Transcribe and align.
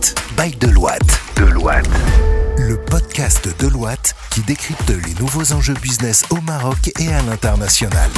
Act 0.00 0.14
by 0.34 0.50
Deloitte. 0.56 1.20
Deloitte. 1.36 1.86
Le 2.56 2.78
podcast 2.78 3.54
Deloitte 3.58 4.14
qui 4.30 4.40
décrypte 4.40 4.88
les 4.88 5.12
nouveaux 5.20 5.52
enjeux 5.52 5.74
business 5.74 6.24
au 6.30 6.40
Maroc 6.40 6.90
et 6.98 7.08
à 7.08 7.20
l'international. 7.22 8.10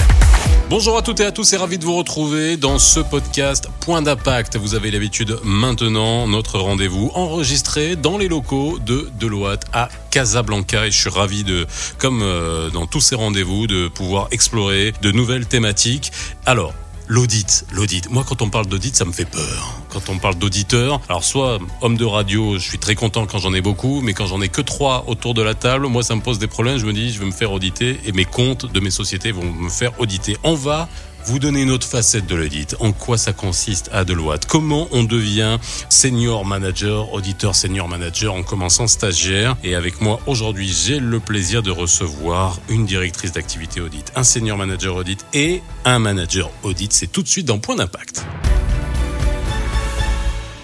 Bonjour 0.71 0.97
à 0.97 1.03
toutes 1.03 1.19
et 1.19 1.25
à 1.25 1.33
tous 1.33 1.53
et 1.53 1.57
ravi 1.57 1.79
de 1.79 1.85
vous 1.85 1.97
retrouver 1.97 2.57
dans 2.57 2.79
ce 2.79 3.01
podcast 3.01 3.69
Point 3.81 4.03
d'impact. 4.03 4.57
Vous 4.59 4.77
avez 4.77 4.93
l'habitude 4.93 5.37
maintenant, 5.43 6.29
notre 6.29 6.61
rendez-vous 6.61 7.11
enregistré 7.15 7.97
dans 7.97 8.17
les 8.17 8.29
locaux 8.29 8.79
de 8.79 9.11
Deloitte 9.19 9.65
à 9.73 9.89
Casablanca 10.13 10.87
et 10.87 10.93
je 10.93 11.01
suis 11.01 11.11
ravi 11.11 11.43
de, 11.43 11.67
comme 11.99 12.23
euh, 12.23 12.71
dans 12.71 12.87
tous 12.87 13.01
ces 13.01 13.17
rendez-vous, 13.17 13.67
de 13.67 13.89
pouvoir 13.89 14.29
explorer 14.31 14.93
de 15.03 15.11
nouvelles 15.11 15.47
thématiques. 15.47 16.13
Alors, 16.47 16.75
L'audit, 17.09 17.67
l'audit. 17.73 18.09
Moi, 18.11 18.25
quand 18.27 18.43
on 18.43 18.49
parle 18.49 18.67
d'audit, 18.67 18.95
ça 18.95 19.05
me 19.05 19.13
fait 19.13 19.25
peur. 19.25 19.81
Quand 19.91 20.09
on 20.09 20.19
parle 20.19 20.37
d'auditeur, 20.37 21.01
alors 21.09 21.25
soit 21.25 21.59
homme 21.81 21.97
de 21.97 22.05
radio, 22.05 22.55
je 22.55 22.63
suis 22.63 22.79
très 22.79 22.95
content 22.95 23.27
quand 23.27 23.39
j'en 23.39 23.53
ai 23.53 23.61
beaucoup, 23.61 24.01
mais 24.01 24.15
quand 24.15 24.27
j'en 24.27 24.41
ai 24.41 24.49
que 24.49 24.61
trois 24.61 25.05
autour 25.09 25.35
de 25.35 25.43
la 25.43 25.55
table, 25.55 25.87
moi, 25.89 26.03
ça 26.03 26.15
me 26.15 26.21
pose 26.21 26.39
des 26.39 26.47
problèmes. 26.47 26.79
Je 26.79 26.87
me 26.87 26.93
dis, 26.93 27.13
je 27.13 27.19
vais 27.19 27.27
me 27.27 27.33
faire 27.33 27.53
auditer 27.53 28.01
et 28.07 28.13
mes 28.13 28.25
comptes 28.25 28.71
de 28.71 28.81
mes 28.81 28.91
sociétés 28.91 29.33
vont 29.33 29.45
me 29.45 29.69
faire 29.69 29.99
auditer. 30.01 30.37
On 30.45 30.55
va 30.55 30.89
vous 31.25 31.39
donner 31.39 31.63
une 31.63 31.71
autre 31.71 31.87
facette 31.87 32.27
de 32.27 32.35
l'audit. 32.35 32.77
En 32.81 32.93
quoi 32.93 33.19
ça 33.19 33.33
consiste 33.33 33.91
à 33.93 34.05
Deloitte? 34.05 34.47
Comment 34.47 34.89
on 34.91 35.05
devient 35.05 35.59
senior 35.89 36.45
manager, 36.45 37.13
auditeur 37.13 37.55
senior 37.55 37.89
manager 37.89 38.35
en 38.35 38.43
commençant 38.43 38.87
stagiaire? 38.87 39.57
Et 39.65 39.75
avec 39.75 40.01
moi 40.01 40.21
aujourd'hui, 40.27 40.69
j'ai 40.69 40.99
le 40.99 41.21
plaisir 41.21 41.63
de 41.63 41.71
recevoir 41.71 42.59
une 42.69 42.87
directrice 42.87 43.33
d'activité 43.33 43.81
audit, 43.81 44.13
un 44.17 44.25
senior 44.25 44.57
manager 44.57 44.97
audit 44.97 45.25
et 45.33 45.63
un 45.85 45.99
manager 45.99 46.51
audit. 46.63 46.93
C'est 46.93 47.11
tout 47.11 47.23
de 47.23 47.29
suite 47.29 47.47
dans 47.47 47.59
Point 47.59 47.77
d'impact. 47.77 48.27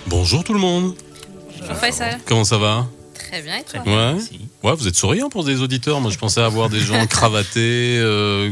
Bonjour 0.07 0.43
tout 0.43 0.55
le 0.55 0.61
monde. 0.61 0.95
Bonjour 1.61 1.77
Faisal. 1.77 2.19
Comment 2.25 2.45
ça 2.45 2.59
va? 2.59 2.89
Très 3.29 3.43
bien 3.43 3.59
et 3.59 3.65
toi 3.65 3.83
Ouais. 3.87 4.17
Ouais, 4.63 4.75
vous 4.75 4.89
êtes 4.89 4.97
souriant 4.97 5.29
pour 5.29 5.45
des 5.45 5.61
auditeurs. 5.61 6.01
Moi, 6.01 6.11
je 6.11 6.19
pensais 6.19 6.41
avoir 6.41 6.69
des 6.71 6.81
gens 6.81 7.07
cravatés, 7.09 7.99
euh, 7.99 8.51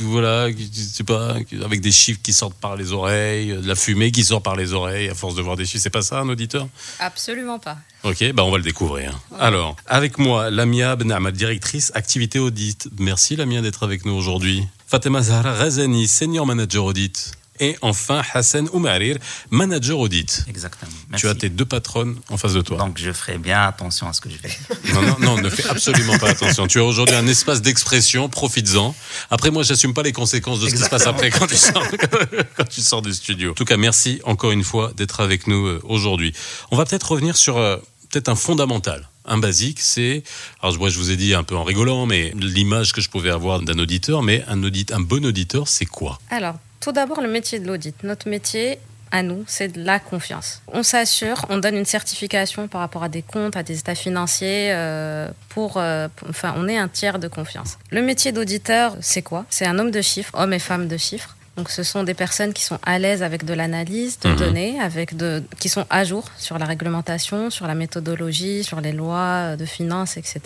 voilà, 0.00 0.48
je 0.50 0.56
sais 0.72 1.04
pas, 1.04 1.36
avec 1.64 1.80
des 1.80 1.90
chiffres 1.92 2.20
qui 2.22 2.32
sortent 2.32 2.54
par 2.54 2.76
les 2.76 2.92
oreilles, 2.92 3.48
de 3.48 3.66
la 3.66 3.74
fumée 3.74 4.12
qui 4.12 4.24
sort 4.24 4.42
par 4.42 4.56
les 4.56 4.72
oreilles 4.72 5.08
à 5.08 5.14
force 5.14 5.34
de 5.34 5.42
voir 5.42 5.56
des 5.56 5.64
chiffres. 5.64 5.82
C'est 5.82 5.90
pas 5.90 6.02
ça, 6.02 6.20
un 6.20 6.28
auditeur? 6.28 6.68
Absolument 7.00 7.58
pas. 7.58 7.78
Ok, 8.04 8.32
bah 8.32 8.44
on 8.44 8.50
va 8.50 8.56
le 8.58 8.64
découvrir. 8.64 9.18
Alors, 9.38 9.76
avec 9.86 10.18
moi, 10.18 10.50
Lamia 10.50 10.96
Benama, 10.96 11.30
directrice 11.30 11.92
activité 11.94 12.38
audit. 12.38 12.88
Merci 12.98 13.36
Lamia 13.36 13.60
d'être 13.60 13.82
avec 13.82 14.04
nous 14.04 14.12
aujourd'hui. 14.14 14.66
Fatima 14.86 15.22
Zahra 15.22 15.52
Razani, 15.52 16.06
senior 16.08 16.46
manager 16.46 16.84
audit. 16.84 17.32
Et 17.60 17.76
enfin, 17.82 18.22
Hassan 18.32 18.68
Oumarir, 18.72 19.18
manager 19.50 19.98
audit. 19.98 20.44
Exactement. 20.48 20.90
Tu 21.16 21.28
as 21.28 21.34
tes 21.34 21.48
deux 21.48 21.64
patronnes 21.64 22.16
en 22.30 22.36
face 22.36 22.54
de 22.54 22.62
toi. 22.62 22.78
Donc 22.78 22.98
je 22.98 23.12
ferai 23.12 23.38
bien 23.38 23.62
attention 23.62 24.08
à 24.08 24.12
ce 24.12 24.20
que 24.20 24.30
je 24.30 24.36
fais. 24.36 24.56
Non, 24.94 25.02
non, 25.02 25.16
non, 25.18 25.36
ne 25.40 25.50
fais 25.50 25.68
absolument 25.68 26.18
pas 26.18 26.30
attention. 26.30 26.66
Tu 26.66 26.80
as 26.80 26.84
aujourd'hui 26.84 27.14
un 27.14 27.26
espace 27.26 27.62
d'expression, 27.62 28.28
profites-en. 28.28 28.94
Après, 29.30 29.50
moi, 29.50 29.62
j'assume 29.62 29.94
pas 29.94 30.02
les 30.02 30.12
conséquences 30.12 30.60
de 30.60 30.68
ce 30.68 30.74
qui 30.74 30.82
se 30.82 30.88
passe 30.88 31.06
après 31.06 31.30
quand 31.30 31.46
tu, 31.46 31.56
sors, 31.56 31.86
quand 32.56 32.68
tu 32.68 32.80
sors 32.80 33.02
du 33.02 33.12
studio. 33.12 33.52
En 33.52 33.54
tout 33.54 33.64
cas, 33.64 33.76
merci 33.76 34.20
encore 34.24 34.52
une 34.52 34.64
fois 34.64 34.92
d'être 34.96 35.20
avec 35.20 35.46
nous 35.46 35.66
euh, 35.66 35.80
aujourd'hui. 35.84 36.32
On 36.70 36.76
va 36.76 36.84
peut-être 36.84 37.12
revenir 37.12 37.36
sur 37.36 37.58
euh, 37.58 37.76
peut-être 38.10 38.28
un 38.28 38.36
fondamental. 38.36 39.08
Un 39.24 39.38
basique, 39.38 39.80
c'est, 39.80 40.24
alors 40.60 40.76
moi 40.78 40.88
je 40.88 40.98
vous 40.98 41.12
ai 41.12 41.16
dit 41.16 41.32
un 41.32 41.44
peu 41.44 41.56
en 41.56 41.62
rigolant, 41.62 42.06
mais 42.06 42.32
l'image 42.34 42.92
que 42.92 43.00
je 43.00 43.08
pouvais 43.08 43.30
avoir 43.30 43.60
d'un 43.60 43.78
auditeur, 43.78 44.22
mais 44.22 44.44
un 44.48 44.60
audit, 44.64 44.90
un 44.90 44.98
bon 44.98 45.24
auditeur, 45.24 45.68
c'est 45.68 45.86
quoi? 45.86 46.18
Alors, 46.28 46.56
tout 46.82 46.92
d'abord, 46.92 47.20
le 47.22 47.28
métier 47.28 47.58
de 47.60 47.66
l'audit. 47.66 47.94
Notre 48.02 48.28
métier, 48.28 48.78
à 49.10 49.22
nous, 49.22 49.44
c'est 49.46 49.68
de 49.68 49.82
la 49.84 49.98
confiance. 49.98 50.62
On 50.68 50.82
s'assure, 50.82 51.44
on 51.50 51.58
donne 51.58 51.76
une 51.76 51.84
certification 51.84 52.66
par 52.66 52.80
rapport 52.80 53.02
à 53.02 53.08
des 53.08 53.22
comptes, 53.22 53.56
à 53.56 53.62
des 53.62 53.78
états 53.78 53.94
financiers, 53.94 54.70
euh, 54.72 55.28
pour, 55.50 55.76
euh, 55.76 56.08
pour- 56.16 56.28
enfin, 56.30 56.54
on 56.56 56.66
est 56.66 56.78
un 56.78 56.88
tiers 56.88 57.18
de 57.18 57.28
confiance. 57.28 57.78
Le 57.90 58.00
métier 58.02 58.32
d'auditeur, 58.32 58.96
c'est 59.00 59.22
quoi? 59.22 59.44
C'est 59.50 59.66
un 59.66 59.78
homme 59.78 59.90
de 59.90 60.00
chiffres, 60.00 60.32
homme 60.34 60.52
et 60.54 60.58
femme 60.58 60.88
de 60.88 60.96
chiffres. 60.96 61.36
Donc, 61.56 61.68
ce 61.68 61.82
sont 61.82 62.02
des 62.02 62.14
personnes 62.14 62.52
qui 62.54 62.62
sont 62.64 62.78
à 62.82 62.98
l'aise 62.98 63.22
avec 63.22 63.44
de 63.44 63.52
l'analyse 63.52 64.18
de 64.20 64.28
Mhm. 64.30 64.36
données, 64.36 64.80
avec 64.80 65.16
de, 65.16 65.42
qui 65.60 65.68
sont 65.68 65.84
à 65.90 66.02
jour 66.04 66.24
sur 66.38 66.58
la 66.58 66.64
réglementation, 66.64 67.50
sur 67.50 67.66
la 67.66 67.74
méthodologie, 67.74 68.64
sur 68.64 68.80
les 68.80 68.92
lois 68.92 69.56
de 69.56 69.64
finances, 69.66 70.16
etc. 70.16 70.40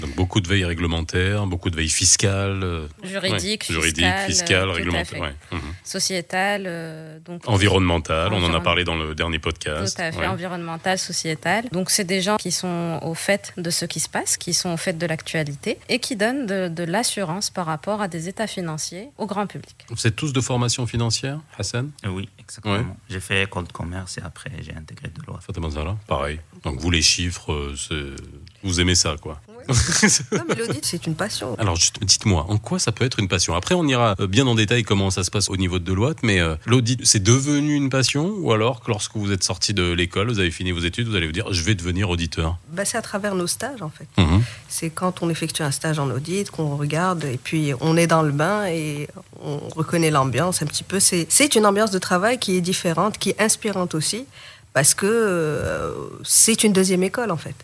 Donc 0.00 0.14
beaucoup 0.16 0.40
de 0.40 0.48
veille 0.48 0.64
réglementaire, 0.64 1.46
beaucoup 1.46 1.70
de 1.70 1.76
veille 1.76 1.88
fiscale, 1.88 2.60
euh, 2.64 2.86
Juridique, 3.04 3.66
ouais, 3.68 3.74
juridique, 3.74 4.04
fiscale, 4.04 4.26
fiscale, 4.26 4.68
euh, 4.68 4.72
réglementaire, 4.72 5.20
ouais. 5.20 5.34
Mhm. 5.52 5.60
sociétale, 5.84 6.64
euh, 6.66 7.18
donc 7.24 7.42
environnementale. 7.48 8.32
On 8.32 8.42
en 8.44 8.52
a 8.54 8.60
parlé 8.60 8.84
dans 8.84 8.96
le 8.96 9.14
dernier 9.14 9.38
podcast. 9.38 9.96
Tout 9.96 10.02
à 10.02 10.10
fait, 10.12 10.18
Ouais. 10.20 10.26
environnementale, 10.26 10.98
sociétale. 10.98 11.64
Donc, 11.72 11.90
c'est 11.90 12.04
des 12.04 12.20
gens 12.20 12.36
qui 12.36 12.50
sont 12.50 12.98
au 13.02 13.14
fait 13.14 13.52
de 13.56 13.70
ce 13.70 13.84
qui 13.84 14.00
se 14.00 14.08
passe, 14.08 14.36
qui 14.36 14.54
sont 14.54 14.70
au 14.72 14.76
fait 14.76 14.98
de 14.98 15.06
l'actualité 15.06 15.78
et 15.88 15.98
qui 16.00 16.16
donnent 16.16 16.46
de, 16.46 16.68
de 16.68 16.82
l'assurance 16.84 17.50
par 17.50 17.66
rapport 17.66 18.02
à 18.02 18.08
des 18.08 18.28
états 18.28 18.46
financiers 18.46 19.08
au 19.18 19.26
grand 19.26 19.46
public. 19.46 19.74
Vous 19.90 20.06
êtes 20.06 20.16
tous 20.16 20.32
de 20.32 20.40
formation 20.48 20.86
financière, 20.86 21.40
Hassan 21.58 21.90
Euh, 22.06 22.08
Oui, 22.08 22.26
exactement. 22.38 22.74
Ouais. 22.76 22.86
J'ai 23.10 23.20
fait 23.20 23.42
école 23.42 23.66
de 23.66 23.72
commerce 23.72 24.16
et 24.16 24.22
après 24.22 24.50
j'ai 24.62 24.74
intégré 24.74 25.08
Deloitte. 25.08 25.42
Fatima 25.42 25.68
Zahra 25.68 25.96
Pareil. 26.06 26.40
Donc 26.64 26.80
vous, 26.80 26.90
les 26.90 27.02
chiffres, 27.02 27.52
euh, 27.52 28.16
vous 28.62 28.80
aimez 28.80 28.94
ça, 28.94 29.16
quoi. 29.20 29.40
Non, 30.32 30.44
mais 30.48 30.54
l'audit, 30.54 30.84
c'est 30.84 31.06
une 31.06 31.14
passion. 31.14 31.54
Alors, 31.58 31.76
juste, 31.76 32.02
dites-moi, 32.02 32.46
en 32.48 32.58
quoi 32.58 32.78
ça 32.78 32.92
peut 32.92 33.04
être 33.04 33.18
une 33.18 33.28
passion? 33.28 33.54
Après, 33.54 33.74
on 33.74 33.86
ira 33.86 34.14
euh, 34.20 34.26
bien 34.26 34.46
en 34.46 34.54
détail 34.54 34.82
comment 34.82 35.10
ça 35.10 35.24
se 35.24 35.30
passe 35.30 35.48
au 35.48 35.56
niveau 35.56 35.78
de 35.78 35.84
Deloitte, 35.84 36.22
mais 36.22 36.40
euh, 36.40 36.56
l'audit, 36.66 37.00
c'est 37.04 37.22
devenu 37.22 37.74
une 37.74 37.90
passion 37.90 38.28
Ou 38.38 38.52
alors, 38.52 38.80
que 38.80 38.90
lorsque 38.90 39.16
vous 39.16 39.32
êtes 39.32 39.44
sorti 39.44 39.74
de 39.74 39.92
l'école, 39.92 40.28
vous 40.28 40.40
avez 40.40 40.50
fini 40.50 40.72
vos 40.72 40.80
études, 40.80 41.08
vous 41.08 41.16
allez 41.16 41.26
vous 41.26 41.32
dire, 41.32 41.52
je 41.52 41.62
vais 41.62 41.74
devenir 41.74 42.08
auditeur? 42.10 42.58
Bah, 42.72 42.84
c'est 42.84 42.98
à 42.98 43.02
travers 43.02 43.34
nos 43.34 43.46
stages, 43.46 43.82
en 43.82 43.90
fait. 43.90 44.08
Mhm. 44.20 44.42
C'est 44.68 44.90
quand 44.90 45.22
on 45.22 45.30
effectue 45.30 45.62
un 45.62 45.70
stage 45.70 45.98
en 45.98 46.10
audit 46.10 46.50
qu'on 46.50 46.76
regarde 46.76 47.24
et 47.24 47.38
puis 47.42 47.72
on 47.80 47.96
est 47.96 48.06
dans 48.06 48.22
le 48.22 48.32
bain 48.32 48.66
et 48.66 49.08
on 49.42 49.58
reconnaît 49.74 50.10
l'ambiance 50.10 50.62
un 50.62 50.66
petit 50.66 50.84
peu. 50.84 51.00
C'est 51.00 51.26
c'est 51.28 51.54
une 51.54 51.66
ambiance 51.66 51.90
de 51.90 51.98
travail 51.98 52.38
qui 52.38 52.56
est 52.56 52.60
différente, 52.60 53.18
qui 53.18 53.30
est 53.30 53.40
inspirante 53.40 53.94
aussi, 53.94 54.26
parce 54.72 54.94
que 54.94 55.06
euh, 55.06 55.92
c'est 56.24 56.64
une 56.64 56.72
deuxième 56.72 57.02
école, 57.02 57.30
en 57.30 57.36
fait. 57.36 57.54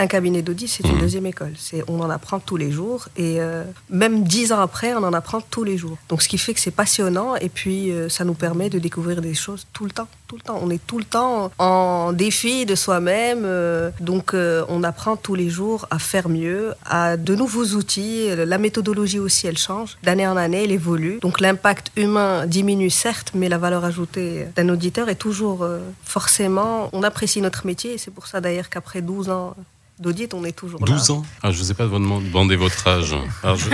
Un 0.00 0.06
cabinet 0.06 0.40
d'audit, 0.40 0.66
c'est 0.66 0.82
une 0.88 0.94
Mhm. 0.94 1.00
deuxième 1.00 1.26
école. 1.26 1.52
C'est, 1.58 1.84
on 1.86 2.00
en 2.00 2.08
apprend 2.08 2.38
tous 2.40 2.56
les 2.56 2.70
jours 2.72 3.08
et 3.18 3.36
euh, 3.38 3.64
même 3.90 4.24
dix 4.24 4.50
ans 4.50 4.60
après, 4.60 4.94
on 4.94 5.04
en 5.04 5.12
apprend 5.12 5.42
tous 5.42 5.62
les 5.62 5.76
jours. 5.76 5.98
Donc, 6.08 6.22
ce 6.22 6.28
qui 6.30 6.38
fait 6.38 6.54
que 6.54 6.60
c'est 6.60 6.70
passionnant 6.70 7.36
et 7.36 7.50
puis 7.50 7.92
euh, 7.92 8.08
ça 8.08 8.24
nous 8.24 8.32
permet 8.32 8.70
de 8.70 8.78
découvrir 8.78 9.20
des 9.20 9.34
choses 9.34 9.66
tout 9.74 9.84
le 9.84 9.90
temps, 9.90 10.08
tout 10.26 10.36
le 10.36 10.40
temps. 10.40 10.58
On 10.62 10.70
est 10.70 10.80
tout 10.86 10.96
le 10.98 11.04
temps 11.04 11.52
en 11.58 12.14
défi 12.14 12.64
de 12.64 12.74
soi-même. 12.74 13.42
euh, 13.44 13.90
donc, 14.00 14.32
on 14.34 14.82
apprend 14.84 15.16
tous 15.16 15.34
les 15.34 15.50
jours 15.50 15.86
à 15.90 15.98
faire 15.98 16.30
mieux, 16.30 16.72
à 16.86 17.18
de 17.18 17.34
nouveaux 17.34 17.66
outils. 17.74 18.28
La 18.34 18.56
méthodologie 18.56 19.18
aussi, 19.18 19.48
elle 19.48 19.58
change. 19.58 19.98
D'année 20.02 20.26
en 20.26 20.38
année, 20.38 20.64
elle 20.64 20.72
évolue. 20.72 21.18
Donc, 21.20 21.40
l'impact 21.40 21.92
humain 21.96 22.46
diminue 22.46 22.88
certes, 22.88 23.32
mais 23.34 23.50
la 23.50 23.58
valeur 23.58 23.84
ajoutée 23.84 24.46
d'un 24.56 24.70
auditeur 24.70 25.10
est 25.10 25.16
toujours 25.28 25.66
forcément. 26.04 26.88
On 26.94 27.02
apprécie 27.02 27.42
notre 27.42 27.66
métier 27.66 27.92
et 27.94 27.98
c'est 27.98 28.10
pour 28.10 28.26
ça 28.26 28.40
d'ailleurs 28.40 28.70
qu'après 28.70 29.02
12 29.02 29.28
ans 29.28 29.54
d'audit, 30.00 30.32
on 30.34 30.44
est 30.44 30.52
toujours 30.52 30.80
là. 30.80 30.86
12 30.86 31.10
ans? 31.10 31.24
Ah, 31.42 31.52
Je 31.52 31.58
ne 31.60 31.64
sais 31.64 31.74
pas 31.74 31.86
vous 31.86 31.98
demander 31.98 32.56
votre 32.56 32.86
âge. 32.88 33.14
Alors, 33.42 33.56
je, 33.56 33.68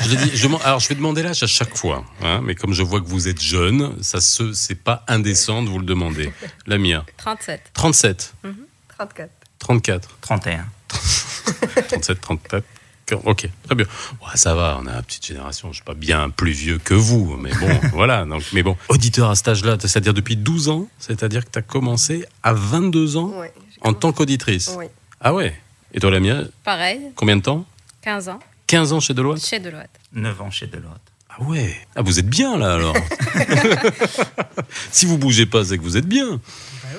je 0.00 0.08
dit, 0.16 0.30
je 0.34 0.46
alors, 0.64 0.80
je 0.80 0.88
vais 0.88 0.94
demander 0.94 1.22
l'âge 1.22 1.42
à 1.42 1.46
chaque 1.46 1.76
fois. 1.76 2.04
hein, 2.22 2.40
mais 2.42 2.54
comme 2.54 2.72
je 2.72 2.82
vois 2.82 3.00
que 3.00 3.06
vous 3.06 3.28
êtes 3.28 3.40
jeune, 3.42 3.94
ça 4.02 4.20
se, 4.20 4.52
c'est 4.52 4.74
pas 4.76 5.04
indécent 5.08 5.62
de 5.62 5.68
vous 5.68 5.78
le 5.78 5.84
demander. 5.86 6.32
La 6.66 6.78
mienne. 6.78 7.02
37. 7.18 7.70
37, 7.74 8.34
34. 8.88 9.30
34, 9.58 10.08
31. 10.20 10.64
37, 11.88 12.20
34. 12.20 12.64
Ok, 13.24 13.48
très 13.64 13.74
bien. 13.74 13.84
Ouais, 14.22 14.36
ça 14.36 14.54
va, 14.54 14.78
on 14.80 14.86
a 14.86 14.92
une 14.96 15.02
petite 15.02 15.26
génération. 15.26 15.68
Je 15.70 15.76
suis 15.76 15.84
pas 15.84 15.92
bien 15.94 16.30
plus 16.30 16.52
vieux 16.52 16.78
que 16.78 16.94
vous, 16.94 17.36
mais 17.36 17.50
bon, 17.60 17.68
voilà. 17.92 18.24
Donc, 18.24 18.42
mais 18.52 18.62
bon, 18.62 18.76
auditeur 18.88 19.28
à 19.28 19.34
cet 19.34 19.48
âge-là, 19.48 19.76
c'est-à-dire 19.80 20.14
depuis 20.14 20.36
12 20.36 20.68
ans, 20.70 20.86
c'est-à-dire 20.98 21.44
que 21.44 21.50
tu 21.50 21.58
as 21.58 21.62
commencé 21.62 22.24
à 22.42 22.54
22 22.54 23.16
ans 23.18 23.32
en 23.82 23.92
tant 23.92 24.12
qu'auditrice. 24.12 24.72
Oui. 24.78 24.86
Ah 25.20 25.34
ouais? 25.34 25.54
Et 25.92 26.00
toi, 26.00 26.10
la 26.10 26.20
mienne, 26.20 26.48
Pareil, 26.64 27.00
combien 27.16 27.36
de 27.36 27.42
temps 27.42 27.64
15 28.02 28.28
ans 28.30 28.38
15 28.66 28.92
ans 28.94 29.00
chez 29.00 29.14
Deloitte 29.14 29.44
chez 29.44 29.58
Deloitte. 29.58 29.90
9 30.12 30.40
ans 30.40 30.50
chez 30.50 30.66
Deloitte. 30.66 31.00
Ah 31.28 31.42
ouais 31.42 31.76
Ah, 31.94 32.02
vous 32.02 32.18
êtes 32.18 32.28
bien 32.28 32.56
là 32.58 32.74
alors 32.74 32.94
Si 34.90 35.06
vous 35.06 35.18
bougez 35.18 35.46
pas, 35.46 35.64
c'est 35.64 35.78
que 35.78 35.82
vous 35.82 35.96
êtes 35.96 36.06
bien. 36.06 36.40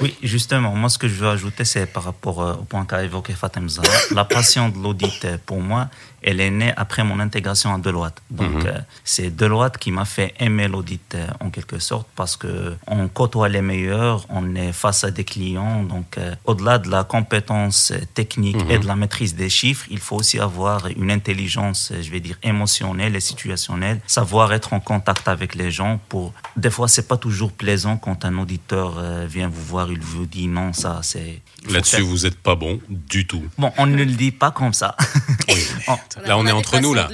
Oui, 0.01 0.15
justement, 0.23 0.73
moi 0.75 0.89
ce 0.89 0.97
que 0.97 1.07
je 1.07 1.13
veux 1.15 1.29
ajouter, 1.29 1.65
c'est 1.65 1.85
par 1.85 2.03
rapport 2.03 2.41
euh, 2.41 2.53
au 2.53 2.63
point 2.63 2.85
qu'a 2.85 3.03
évoqué 3.03 3.33
Fatem 3.33 3.69
Zahra. 3.69 3.87
La 4.11 4.25
passion 4.25 4.69
de 4.69 4.77
l'audit, 4.81 5.25
euh, 5.25 5.37
pour 5.45 5.61
moi, 5.61 5.89
elle 6.25 6.39
est 6.39 6.51
née 6.51 6.71
après 6.77 7.03
mon 7.03 7.19
intégration 7.19 7.73
à 7.73 7.77
Deloitte. 7.77 8.21
Donc, 8.31 8.51
Mhm. 8.53 8.67
euh, 8.67 8.79
c'est 9.03 9.29
Deloitte 9.35 9.77
qui 9.77 9.91
m'a 9.91 10.05
fait 10.05 10.33
aimer 10.39 10.67
l'audit 10.69 11.17
en 11.41 11.49
quelque 11.49 11.79
sorte 11.79 12.07
parce 12.15 12.37
que 12.37 12.75
on 12.87 13.07
côtoie 13.09 13.49
les 13.49 13.61
meilleurs, 13.61 14.25
on 14.29 14.55
est 14.55 14.71
face 14.71 15.03
à 15.03 15.11
des 15.11 15.25
clients. 15.25 15.83
Donc, 15.83 16.17
au-delà 16.45 16.77
de 16.79 16.89
la 16.89 17.03
compétence 17.03 17.91
technique 18.13 18.57
et 18.69 18.79
de 18.79 18.87
la 18.87 18.95
maîtrise 18.95 19.35
des 19.35 19.49
chiffres, 19.49 19.85
il 19.89 19.99
faut 19.99 20.15
aussi 20.15 20.39
avoir 20.39 20.87
une 20.87 21.11
intelligence, 21.11 21.91
je 22.01 22.09
vais 22.09 22.21
dire, 22.21 22.37
émotionnelle 22.41 23.15
et 23.15 23.19
situationnelle, 23.19 23.99
savoir 24.07 24.53
être 24.53 24.71
en 24.73 24.79
contact 24.79 25.27
avec 25.27 25.55
les 25.55 25.71
gens. 25.71 25.99
Pour 26.09 26.33
des 26.55 26.69
fois, 26.69 26.87
c'est 26.87 27.07
pas 27.07 27.17
toujours 27.17 27.51
plaisant 27.51 27.97
quand 27.97 28.23
un 28.23 28.37
auditeur 28.37 29.01
vient 29.27 29.49
vous 29.49 29.63
voir 29.63 29.82
soir, 29.83 29.91
il 29.91 29.99
vous 29.99 30.25
dit 30.25 30.47
non, 30.47 30.73
ça, 30.73 30.99
c'est. 31.01 31.41
Là-dessus, 31.69 32.01
vous 32.01 32.19
n'êtes 32.19 32.37
pas 32.37 32.55
bon 32.55 32.79
du 32.89 33.25
tout. 33.25 33.43
Bon, 33.57 33.71
on 33.77 33.85
ne 33.85 33.97
le 33.97 34.05
dit 34.05 34.31
pas 34.31 34.51
comme 34.51 34.73
ça. 34.73 34.95
là, 36.25 36.37
on, 36.37 36.45
est 36.45 36.51
entre 36.51 36.79
nous, 36.79 36.93
là. 36.93 37.09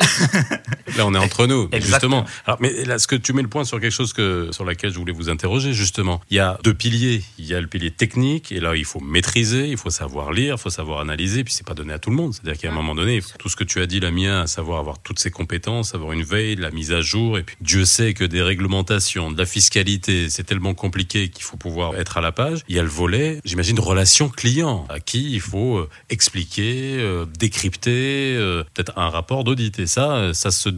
Là, 0.97 1.05
on 1.05 1.13
est 1.13 1.17
entre 1.17 1.47
nous, 1.47 1.69
justement. 1.73 2.25
Alors, 2.45 2.59
mais 2.61 2.85
là, 2.85 2.99
ce 2.99 3.07
que 3.07 3.15
tu 3.15 3.33
mets 3.33 3.41
le 3.41 3.47
point 3.47 3.63
sur 3.63 3.79
quelque 3.79 3.91
chose 3.91 4.13
que, 4.13 4.49
sur 4.51 4.65
laquelle 4.65 4.91
je 4.91 4.99
voulais 4.99 5.13
vous 5.13 5.29
interroger, 5.29 5.73
justement? 5.73 6.21
Il 6.29 6.37
y 6.37 6.39
a 6.39 6.59
deux 6.63 6.73
piliers. 6.73 7.23
Il 7.37 7.45
y 7.45 7.53
a 7.53 7.61
le 7.61 7.67
pilier 7.67 7.91
technique, 7.91 8.51
et 8.51 8.59
là, 8.59 8.75
il 8.75 8.85
faut 8.85 8.99
maîtriser, 8.99 9.67
il 9.67 9.77
faut 9.77 9.89
savoir 9.89 10.31
lire, 10.31 10.55
il 10.57 10.61
faut 10.61 10.69
savoir 10.69 10.99
analyser, 10.99 11.43
puis 11.43 11.53
c'est 11.53 11.65
pas 11.65 11.73
donné 11.73 11.93
à 11.93 11.99
tout 11.99 12.09
le 12.09 12.15
monde. 12.15 12.33
C'est-à-dire 12.33 12.59
qu'à 12.59 12.69
un 12.69 12.75
moment 12.75 12.95
donné, 12.95 13.21
tout 13.37 13.49
ce 13.49 13.55
que 13.55 13.63
tu 13.63 13.81
as 13.81 13.85
dit, 13.85 13.99
la 13.99 14.11
mienne, 14.11 14.29
à 14.29 14.47
savoir 14.47 14.79
avoir 14.79 14.99
toutes 14.99 15.19
ces 15.19 15.31
compétences, 15.31 15.95
avoir 15.95 16.13
une 16.13 16.23
veille, 16.23 16.55
la 16.55 16.71
mise 16.71 16.91
à 16.91 17.01
jour, 17.01 17.37
et 17.37 17.43
puis 17.43 17.55
Dieu 17.61 17.85
sait 17.85 18.13
que 18.13 18.23
des 18.23 18.41
réglementations, 18.41 19.31
de 19.31 19.37
la 19.37 19.45
fiscalité, 19.45 20.29
c'est 20.29 20.43
tellement 20.43 20.73
compliqué 20.73 21.29
qu'il 21.29 21.43
faut 21.43 21.57
pouvoir 21.57 21.95
être 21.95 22.17
à 22.17 22.21
la 22.21 22.31
page. 22.31 22.59
Il 22.67 22.75
y 22.75 22.79
a 22.79 22.83
le 22.83 22.89
volet, 22.89 23.39
j'imagine, 23.45 23.79
relation 23.79 24.29
client, 24.29 24.85
à 24.89 24.99
qui 24.99 25.31
il 25.33 25.41
faut 25.41 25.77
euh, 25.77 25.89
expliquer, 26.09 26.97
euh, 26.99 27.25
décrypter, 27.37 28.35
euh, 28.35 28.63
peut-être 28.73 28.97
un 28.97 29.09
rapport 29.09 29.43
d'audit. 29.43 29.77
Et 29.79 29.87
ça, 29.87 30.33
ça 30.33 30.51
se 30.51 30.69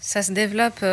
Ça 0.00 0.22
se 0.22 0.32
développe 0.32 0.84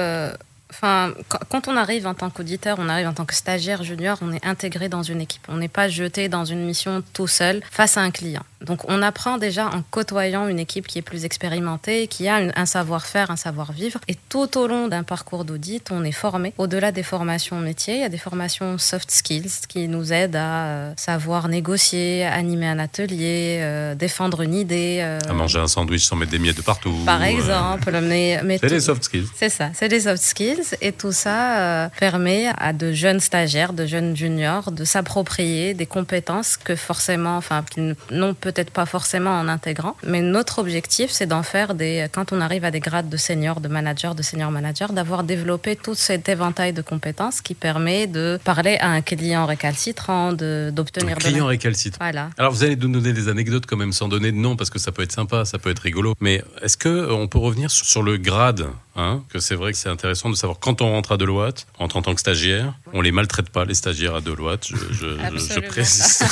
Enfin, 0.73 1.13
quand 1.49 1.67
on 1.67 1.77
arrive 1.77 2.07
en 2.07 2.15
tant 2.15 2.31
qu'auditeur, 2.31 2.77
on 2.79 2.89
arrive 2.89 3.07
en 3.07 3.13
tant 3.13 3.25
que 3.25 3.35
stagiaire 3.35 3.83
junior, 3.83 4.17
on 4.21 4.31
est 4.31 4.43
intégré 4.43 4.89
dans 4.89 5.03
une 5.03 5.21
équipe. 5.21 5.43
On 5.47 5.57
n'est 5.57 5.67
pas 5.67 5.87
jeté 5.87 6.29
dans 6.29 6.45
une 6.45 6.65
mission 6.65 7.03
tout 7.13 7.27
seul 7.27 7.61
face 7.69 7.95
à 7.97 8.01
un 8.01 8.09
client. 8.09 8.43
Donc 8.63 8.89
on 8.89 9.01
apprend 9.01 9.37
déjà 9.37 9.67
en 9.67 9.81
côtoyant 9.91 10.47
une 10.47 10.59
équipe 10.59 10.87
qui 10.87 10.97
est 10.97 11.03
plus 11.03 11.25
expérimentée, 11.25 12.07
qui 12.07 12.27
a 12.27 12.35
un 12.55 12.65
savoir-faire, 12.65 13.29
un 13.29 13.35
savoir-vivre. 13.35 13.99
Et 14.07 14.15
tout 14.29 14.57
au 14.57 14.67
long 14.67 14.87
d'un 14.87 15.03
parcours 15.03 15.45
d'audit, 15.45 15.91
on 15.91 16.03
est 16.03 16.11
formé. 16.11 16.53
Au-delà 16.57 16.91
des 16.91 17.03
formations 17.03 17.59
métiers, 17.59 17.95
il 17.95 18.01
y 18.01 18.05
a 18.05 18.09
des 18.09 18.17
formations 18.17 18.77
soft 18.77 19.11
skills 19.11 19.67
qui 19.67 19.87
nous 19.87 20.13
aident 20.13 20.37
à 20.37 20.65
euh, 20.65 20.93
savoir 20.95 21.49
négocier, 21.49 22.25
animer 22.25 22.67
un 22.67 22.79
atelier, 22.79 23.59
euh, 23.61 23.95
défendre 23.95 24.41
une 24.41 24.53
idée. 24.53 24.99
Euh, 25.01 25.19
à 25.29 25.33
manger 25.33 25.59
un 25.59 25.67
sandwich 25.67 26.03
sans 26.03 26.15
mettre 26.15 26.31
des 26.31 26.39
miettes 26.39 26.57
de 26.57 26.61
partout. 26.61 26.95
Par 27.05 27.23
exemple. 27.23 27.91
Mais, 28.01 28.39
c'est 28.59 28.69
les 28.69 28.79
soft 28.79 29.03
skills. 29.03 29.27
C'est 29.35 29.49
ça, 29.49 29.71
c'est 29.73 29.89
les 29.89 30.01
soft 30.01 30.23
skills. 30.23 30.62
Et 30.81 30.91
tout 30.91 31.11
ça 31.11 31.89
permet 31.99 32.47
à 32.57 32.73
de 32.73 32.91
jeunes 32.91 33.19
stagiaires, 33.19 33.73
de 33.73 33.85
jeunes 33.85 34.15
juniors 34.15 34.71
de 34.71 34.83
s'approprier 34.83 35.73
des 35.73 35.85
compétences 35.85 36.57
que 36.57 36.75
forcément, 36.75 37.37
enfin, 37.37 37.63
qui 37.69 37.81
n'ont 38.11 38.33
peut 38.33 38.53
peut-être 38.53 38.71
pas 38.71 38.85
forcément 38.85 39.31
en 39.31 39.47
intégrant, 39.47 39.95
mais 40.05 40.21
notre 40.21 40.59
objectif, 40.59 41.09
c'est 41.11 41.25
d'en 41.25 41.43
faire 41.43 41.73
des, 41.73 42.07
quand 42.11 42.31
on 42.31 42.41
arrive 42.41 42.65
à 42.65 42.71
des 42.71 42.79
grades 42.79 43.09
de 43.09 43.17
senior, 43.17 43.61
de 43.61 43.67
manager, 43.67 44.15
de 44.15 44.21
senior 44.21 44.51
manager, 44.51 44.93
d'avoir 44.93 45.23
développé 45.23 45.75
tout 45.75 45.95
cet 45.95 46.29
éventail 46.29 46.73
de 46.73 46.81
compétences 46.81 47.41
qui 47.41 47.55
permet 47.55 48.05
de 48.05 48.39
parler 48.43 48.77
à 48.79 48.89
un 48.89 49.01
client 49.01 49.45
récalcitrant, 49.45 50.33
d'obtenir 50.33 51.17
de 51.17 51.23
client 51.23 51.45
récalcitrant. 51.45 52.03
Voilà. 52.03 52.29
Alors 52.37 52.51
vous 52.51 52.63
allez 52.63 52.75
nous 52.75 52.89
donner 52.89 53.13
des 53.13 53.27
anecdotes 53.27 53.65
quand 53.65 53.77
même 53.77 53.93
sans 53.93 54.07
donner 54.07 54.31
de 54.31 54.37
nom 54.37 54.55
parce 54.55 54.69
que 54.69 54.79
ça 54.79 54.91
peut 54.91 55.03
être 55.03 55.11
sympa, 55.11 55.45
ça 55.45 55.57
peut 55.57 55.71
être 55.71 55.79
rigolo. 55.79 56.13
Mais 56.19 56.43
est-ce 56.61 56.77
que 56.77 56.89
euh, 56.89 57.13
on 57.13 57.27
peut 57.27 57.39
revenir 57.39 57.71
sur 57.71 58.03
le 58.03 58.17
grade 58.17 58.67
Hein, 58.95 59.23
que 59.29 59.39
c'est 59.39 59.55
vrai 59.55 59.71
que 59.71 59.77
c'est 59.77 59.89
intéressant 59.89 60.29
de 60.29 60.35
savoir 60.35 60.52
quand 60.59 60.81
on 60.81 60.91
rentre 60.91 61.13
à 61.13 61.17
Deloitte, 61.17 61.65
en 61.79 61.87
tant 61.87 62.13
que 62.13 62.19
stagiaire, 62.19 62.73
on 62.93 63.01
les 63.01 63.11
maltraite 63.11 63.49
pas 63.49 63.65
les 63.65 63.73
stagiaires 63.73 64.15
à 64.15 64.21
Deloitte, 64.21 64.67
je, 64.67 64.75
je, 64.93 65.59
précise. 65.59 66.23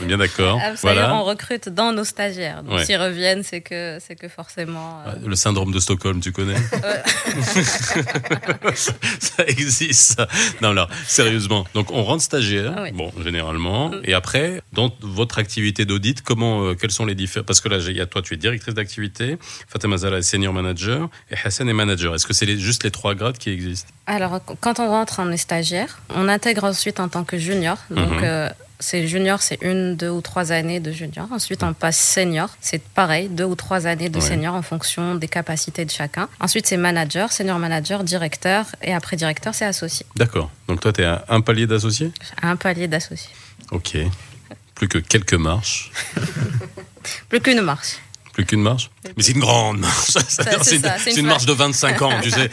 on 0.00 0.04
est 0.04 0.06
bien 0.06 0.18
d'accord. 0.18 0.60
Voilà. 0.82 1.14
On 1.14 1.24
recrute 1.24 1.68
dans 1.68 1.92
nos 1.92 2.04
stagiaires, 2.04 2.62
donc 2.62 2.80
s'ils 2.80 3.00
reviennent, 3.00 3.42
c'est 3.42 3.60
que 3.60 3.98
c'est 4.00 4.16
que 4.16 4.28
forcément. 4.28 5.02
Euh, 5.06 5.12
Le 5.26 5.36
syndrome 5.36 5.72
de 5.72 5.80
Stockholm, 5.80 6.20
tu 6.20 6.32
connais 6.32 6.54
Ça 8.74 9.44
existe. 9.46 10.22
Non, 10.62 10.72
là, 10.72 10.88
sérieusement. 11.06 11.66
Donc 11.74 11.90
on 11.90 12.04
rentre 12.04 12.22
stagiaire, 12.22 12.86
bon, 12.94 13.12
généralement, 13.22 13.90
mm. 13.90 14.00
et 14.04 14.14
après, 14.14 14.62
dans 14.72 14.92
votre 15.00 15.38
activité 15.38 15.84
d'audit, 15.84 16.22
comment, 16.22 16.64
euh, 16.64 16.74
quels 16.74 16.90
sont 16.90 17.06
les 17.06 17.14
différents 17.14 17.44
Parce 17.44 17.60
que 17.60 17.68
là, 17.68 17.78
il 17.78 17.96
y 17.96 18.00
a 18.00 18.06
toi, 18.06 18.22
tu 18.22 18.34
es 18.34 18.36
directrice 18.36 18.74
d'activité, 18.74 19.38
Fatima 19.68 19.96
Zala 19.96 20.18
est 20.18 20.22
senior 20.22 20.52
manager 20.52 21.08
et 21.30 21.36
Hassan 21.44 21.68
est 21.68 21.72
manager. 21.72 22.14
Est-ce 22.14 22.26
que 22.26 22.32
c'est 22.32 22.45
juste 22.46 22.84
les 22.84 22.90
trois 22.90 23.14
grades 23.14 23.38
qui 23.38 23.50
existent 23.50 23.90
Alors, 24.06 24.40
quand 24.60 24.80
on 24.80 24.88
rentre, 24.88 25.16
on 25.18 25.30
est 25.30 25.36
stagiaire. 25.36 25.98
On 26.14 26.28
intègre 26.28 26.64
ensuite 26.64 27.00
en 27.00 27.08
tant 27.08 27.24
que 27.24 27.38
junior. 27.38 27.78
Donc, 27.90 28.10
mhm. 28.10 28.20
euh, 28.22 28.50
c'est 28.78 29.06
junior, 29.06 29.40
c'est 29.42 29.58
une, 29.62 29.96
deux 29.96 30.10
ou 30.10 30.20
trois 30.20 30.52
années 30.52 30.80
de 30.80 30.92
junior. 30.92 31.26
Ensuite, 31.32 31.62
on 31.62 31.72
passe 31.72 31.98
senior. 31.98 32.50
C'est 32.60 32.82
pareil, 32.82 33.28
deux 33.28 33.44
ou 33.44 33.54
trois 33.54 33.86
années 33.86 34.10
de 34.10 34.20
senior 34.20 34.54
en 34.54 34.62
fonction 34.62 35.14
des 35.14 35.28
capacités 35.28 35.84
de 35.84 35.90
chacun. 35.90 36.28
Ensuite, 36.40 36.66
c'est 36.66 36.76
manager, 36.76 37.32
senior 37.32 37.58
manager, 37.58 38.04
directeur. 38.04 38.66
Et 38.82 38.92
après 38.92 39.16
directeur, 39.16 39.54
c'est 39.54 39.64
associé. 39.64 40.04
D'accord. 40.16 40.50
Donc 40.68 40.80
toi, 40.80 40.92
tu 40.92 41.02
es 41.02 41.06
un 41.28 41.40
palier 41.40 41.66
d'associé? 41.66 42.12
Un 42.42 42.56
palier 42.56 42.86
d'associé. 42.86 43.30
Ok. 43.70 43.96
Plus 44.74 44.88
que 44.88 44.98
quelques 44.98 45.34
marches. 45.34 45.90
Plus 47.28 47.40
qu'une 47.40 47.62
marche. 47.62 47.96
Plus 48.36 48.44
qu'une 48.44 48.60
marche 48.60 48.90
Mais 49.16 49.22
c'est 49.22 49.32
une 49.32 49.40
grande 49.40 49.78
marche. 49.78 50.10
C'est 50.28 51.16
une, 51.16 51.26
marche 51.26 51.46
de 51.46 51.54
25 51.54 52.02
ans, 52.02 52.20
tu 52.22 52.30
sais. 52.30 52.50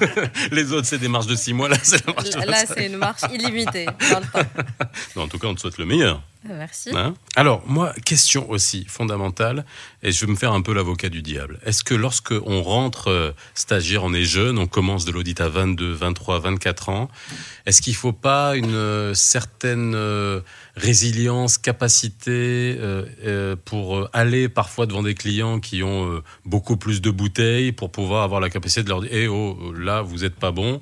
Les 0.52 0.72
autres, 0.72 0.86
c'est 0.86 0.98
des 0.98 1.08
marches 1.08 1.26
de 1.26 1.34
6 1.34 1.54
mois. 1.54 1.70
Là, 1.70 1.78
c'est 1.82 2.06
Là, 2.06 2.64
c'est 2.66 2.84
une 2.84 2.98
marche 2.98 3.22
illimitée 3.32 3.86
dans 3.86 4.20
le 4.20 4.26
temps. 4.26 4.48
en 5.22 5.28
tout 5.28 5.38
cas, 5.38 5.46
on 5.46 5.54
te 5.54 5.60
souhaite 5.60 5.78
le 5.78 5.86
meilleur. 5.86 6.20
Merci. 6.44 6.90
Hein 6.94 7.14
Alors, 7.36 7.62
moi, 7.66 7.92
question 8.04 8.50
aussi 8.50 8.84
fondamentale, 8.86 9.64
et 10.02 10.10
je 10.10 10.26
vais 10.26 10.32
me 10.32 10.36
faire 10.36 10.52
un 10.52 10.60
peu 10.60 10.72
l'avocat 10.72 11.08
du 11.08 11.22
diable. 11.22 11.60
Est-ce 11.64 11.84
que 11.84 11.94
lorsque 11.94 12.32
on 12.32 12.62
rentre 12.62 13.08
euh, 13.08 13.32
stagiaire, 13.54 14.02
on 14.02 14.12
est 14.12 14.24
jeune, 14.24 14.58
on 14.58 14.66
commence 14.66 15.04
de 15.04 15.12
l'audit 15.12 15.40
à 15.40 15.48
22, 15.48 15.92
23, 15.92 16.40
24 16.40 16.88
ans, 16.88 17.10
est-ce 17.66 17.80
qu'il 17.80 17.92
ne 17.92 17.98
faut 17.98 18.12
pas 18.12 18.56
une 18.56 18.74
euh, 18.74 19.14
certaine 19.14 19.94
euh, 19.94 20.40
résilience, 20.76 21.58
capacité 21.58 22.78
pour 23.64 24.08
aller 24.12 24.48
parfois 24.48 24.86
devant 24.86 25.02
des 25.02 25.14
clients 25.14 25.60
qui 25.60 25.82
ont 25.82 26.22
beaucoup 26.44 26.76
plus 26.76 27.00
de 27.00 27.10
bouteilles 27.10 27.72
pour 27.72 27.92
pouvoir 27.92 28.22
avoir 28.24 28.40
la 28.40 28.50
capacité 28.50 28.82
de 28.82 28.88
leur 28.88 29.02
dire 29.02 29.10
Eh 29.12 29.28
oh, 29.28 29.72
là, 29.76 30.02
vous 30.02 30.18
n'êtes 30.18 30.36
pas 30.36 30.50
bon? 30.50 30.80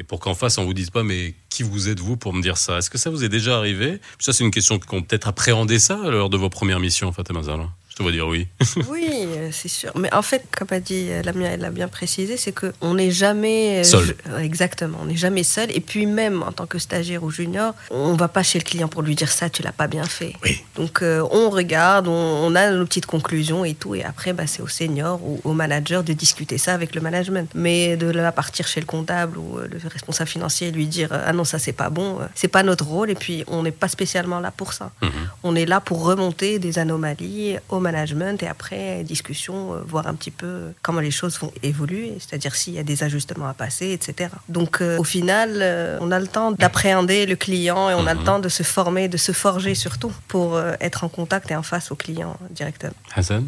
Et 0.00 0.02
pour 0.02 0.18
qu'en 0.18 0.34
face 0.34 0.56
on 0.56 0.64
vous 0.64 0.74
dise 0.74 0.88
pas 0.88 1.02
mais 1.02 1.34
qui 1.50 1.62
vous 1.62 1.90
êtes-vous 1.90 2.16
pour 2.16 2.32
me 2.32 2.40
dire 2.40 2.56
ça? 2.56 2.78
Est-ce 2.78 2.88
que 2.88 2.98
ça 2.98 3.10
vous 3.10 3.22
est 3.22 3.28
déjà 3.28 3.58
arrivé? 3.58 4.00
Ça 4.18 4.32
c'est 4.32 4.42
une 4.42 4.50
question 4.50 4.78
qu'on 4.80 5.02
peut-être 5.02 5.28
appréhender 5.28 5.78
ça 5.78 5.96
lors 5.96 6.30
de 6.30 6.38
vos 6.38 6.48
premières 6.48 6.80
missions, 6.80 7.12
Fatima 7.12 7.42
Zala 7.42 7.68
on 7.98 8.04
va 8.04 8.12
dire 8.12 8.26
oui. 8.26 8.46
oui, 8.88 9.08
euh, 9.12 9.48
c'est 9.52 9.68
sûr. 9.68 9.90
Mais 9.96 10.12
en 10.14 10.22
fait, 10.22 10.44
comme 10.56 10.68
a 10.70 10.80
dit 10.80 11.08
euh, 11.10 11.22
Lamia, 11.22 11.48
elle 11.48 11.60
l'a 11.60 11.70
bien 11.70 11.88
précisé, 11.88 12.36
c'est 12.36 12.52
qu'on 12.52 12.94
n'est 12.94 13.10
jamais 13.10 13.80
euh, 13.80 13.84
seul. 13.84 14.14
exactement, 14.38 14.98
on 15.02 15.06
n'est 15.06 15.16
jamais 15.16 15.42
seul. 15.42 15.70
Et 15.74 15.80
puis 15.80 16.06
même 16.06 16.42
en 16.42 16.52
tant 16.52 16.66
que 16.66 16.78
stagiaire 16.78 17.22
ou 17.22 17.30
junior, 17.30 17.74
on 17.90 18.14
va 18.14 18.28
pas 18.28 18.42
chez 18.42 18.58
le 18.58 18.64
client 18.64 18.88
pour 18.88 19.02
lui 19.02 19.14
dire 19.14 19.30
ça, 19.30 19.50
tu 19.50 19.62
l'as 19.62 19.72
pas 19.72 19.88
bien 19.88 20.04
fait. 20.04 20.34
Oui. 20.44 20.62
Donc 20.76 21.02
on 21.02 21.50
regarde, 21.50 22.08
on, 22.08 22.54
a 22.54 22.70
nos 22.70 22.86
petites 22.86 23.06
conclusions 23.06 23.64
et 23.64 23.74
tout. 23.74 23.94
Et 23.94 24.04
après, 24.04 24.32
bah, 24.32 24.46
c'est 24.46 24.62
au 24.62 24.68
senior 24.68 25.20
ou 25.22 25.40
au 25.44 25.52
manager 25.52 26.04
de 26.04 26.12
discuter 26.12 26.58
ça 26.58 26.74
avec 26.74 26.94
le 26.94 27.00
management. 27.00 27.50
Mais 27.54 27.96
de 27.96 28.06
là 28.06 28.32
partir 28.32 28.66
chez 28.66 28.80
le 28.80 28.86
comptable 28.86 29.38
ou 29.38 29.58
le 29.58 29.78
responsable 29.88 30.30
financier 30.30 30.68
et 30.68 30.70
lui 30.70 30.86
dire 30.86 31.08
ah 31.12 31.32
non 31.32 31.44
ça 31.44 31.58
c'est 31.58 31.72
pas 31.72 31.90
bon, 31.90 32.18
c'est 32.34 32.48
pas 32.48 32.62
notre 32.62 32.86
rôle. 32.86 33.10
Et 33.10 33.14
puis 33.14 33.44
on 33.46 33.62
n'est 33.62 33.70
pas 33.72 33.88
spécialement 33.88 34.40
là 34.40 34.50
pour 34.50 34.72
ça. 34.72 34.92
Mhm. 35.02 35.10
On 35.42 35.56
est 35.56 35.66
là 35.66 35.80
pour 35.80 36.04
remonter 36.04 36.58
des 36.58 36.78
anomalies 36.78 37.56
au 37.68 37.79
management 37.80 38.00
management 38.00 38.42
et 38.42 38.46
après 38.46 39.02
discussion, 39.04 39.74
euh, 39.74 39.80
voir 39.86 40.06
un 40.06 40.14
petit 40.14 40.30
peu 40.30 40.72
comment 40.82 41.00
les 41.00 41.10
choses 41.10 41.38
vont 41.38 41.52
évoluer, 41.62 42.14
c'est-à-dire 42.18 42.54
s'il 42.54 42.74
y 42.74 42.78
a 42.78 42.82
des 42.82 43.02
ajustements 43.02 43.48
à 43.48 43.54
passer, 43.54 43.92
etc. 43.92 44.30
Donc 44.48 44.80
euh, 44.80 44.98
au 44.98 45.04
final, 45.04 45.58
euh, 45.60 45.98
on 46.00 46.10
a 46.10 46.18
le 46.18 46.26
temps 46.26 46.52
d'appréhender 46.52 47.26
le 47.26 47.36
client 47.36 47.90
et 47.90 47.94
on 47.94 48.06
a 48.06 48.14
le 48.14 48.20
mhm. 48.20 48.26
temps 48.26 48.38
de 48.38 48.48
se 48.48 48.62
former, 48.62 49.08
de 49.08 49.16
se 49.16 49.32
forger 49.32 49.74
surtout 49.74 50.12
pour 50.28 50.60
être 50.80 51.04
en 51.04 51.08
contact 51.08 51.50
et 51.50 51.56
en 51.56 51.62
face 51.62 51.90
au 51.90 51.96
client 51.96 52.36
directement. 52.50 52.92
Hassan? 53.14 53.46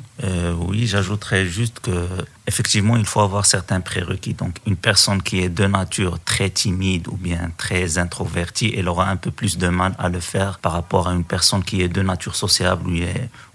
Oui, 0.59 0.87
j'ajouterais 0.87 1.47
juste 1.47 1.81
que 1.81 2.07
effectivement, 2.47 2.97
il 2.97 3.05
faut 3.05 3.21
avoir 3.21 3.47
certains 3.47 3.81
prérequis. 3.81 4.35
Donc, 4.35 4.57
une 4.67 4.77
personne 4.77 5.23
qui 5.23 5.41
est 5.41 5.49
de 5.49 5.65
nature 5.67 6.19
très 6.25 6.51
timide 6.51 7.09
ou 7.09 7.17
bien 7.17 7.51
très 7.57 7.99
introvertie, 7.99 8.75
elle 8.77 8.89
aura 8.89 9.09
un 9.09 9.17
peu 9.17 9.31
plus 9.31 9.59
de 9.59 9.69
mal 9.69 9.95
à 9.99 10.09
le 10.09 10.21
faire 10.21 10.59
par 10.59 10.73
rapport 10.73 11.09
à 11.09 11.13
une 11.13 11.25
personne 11.25 11.63
qui 11.63 11.83
est 11.83 11.89
de 11.89 12.03
nature 12.03 12.35
sociable 12.35 12.91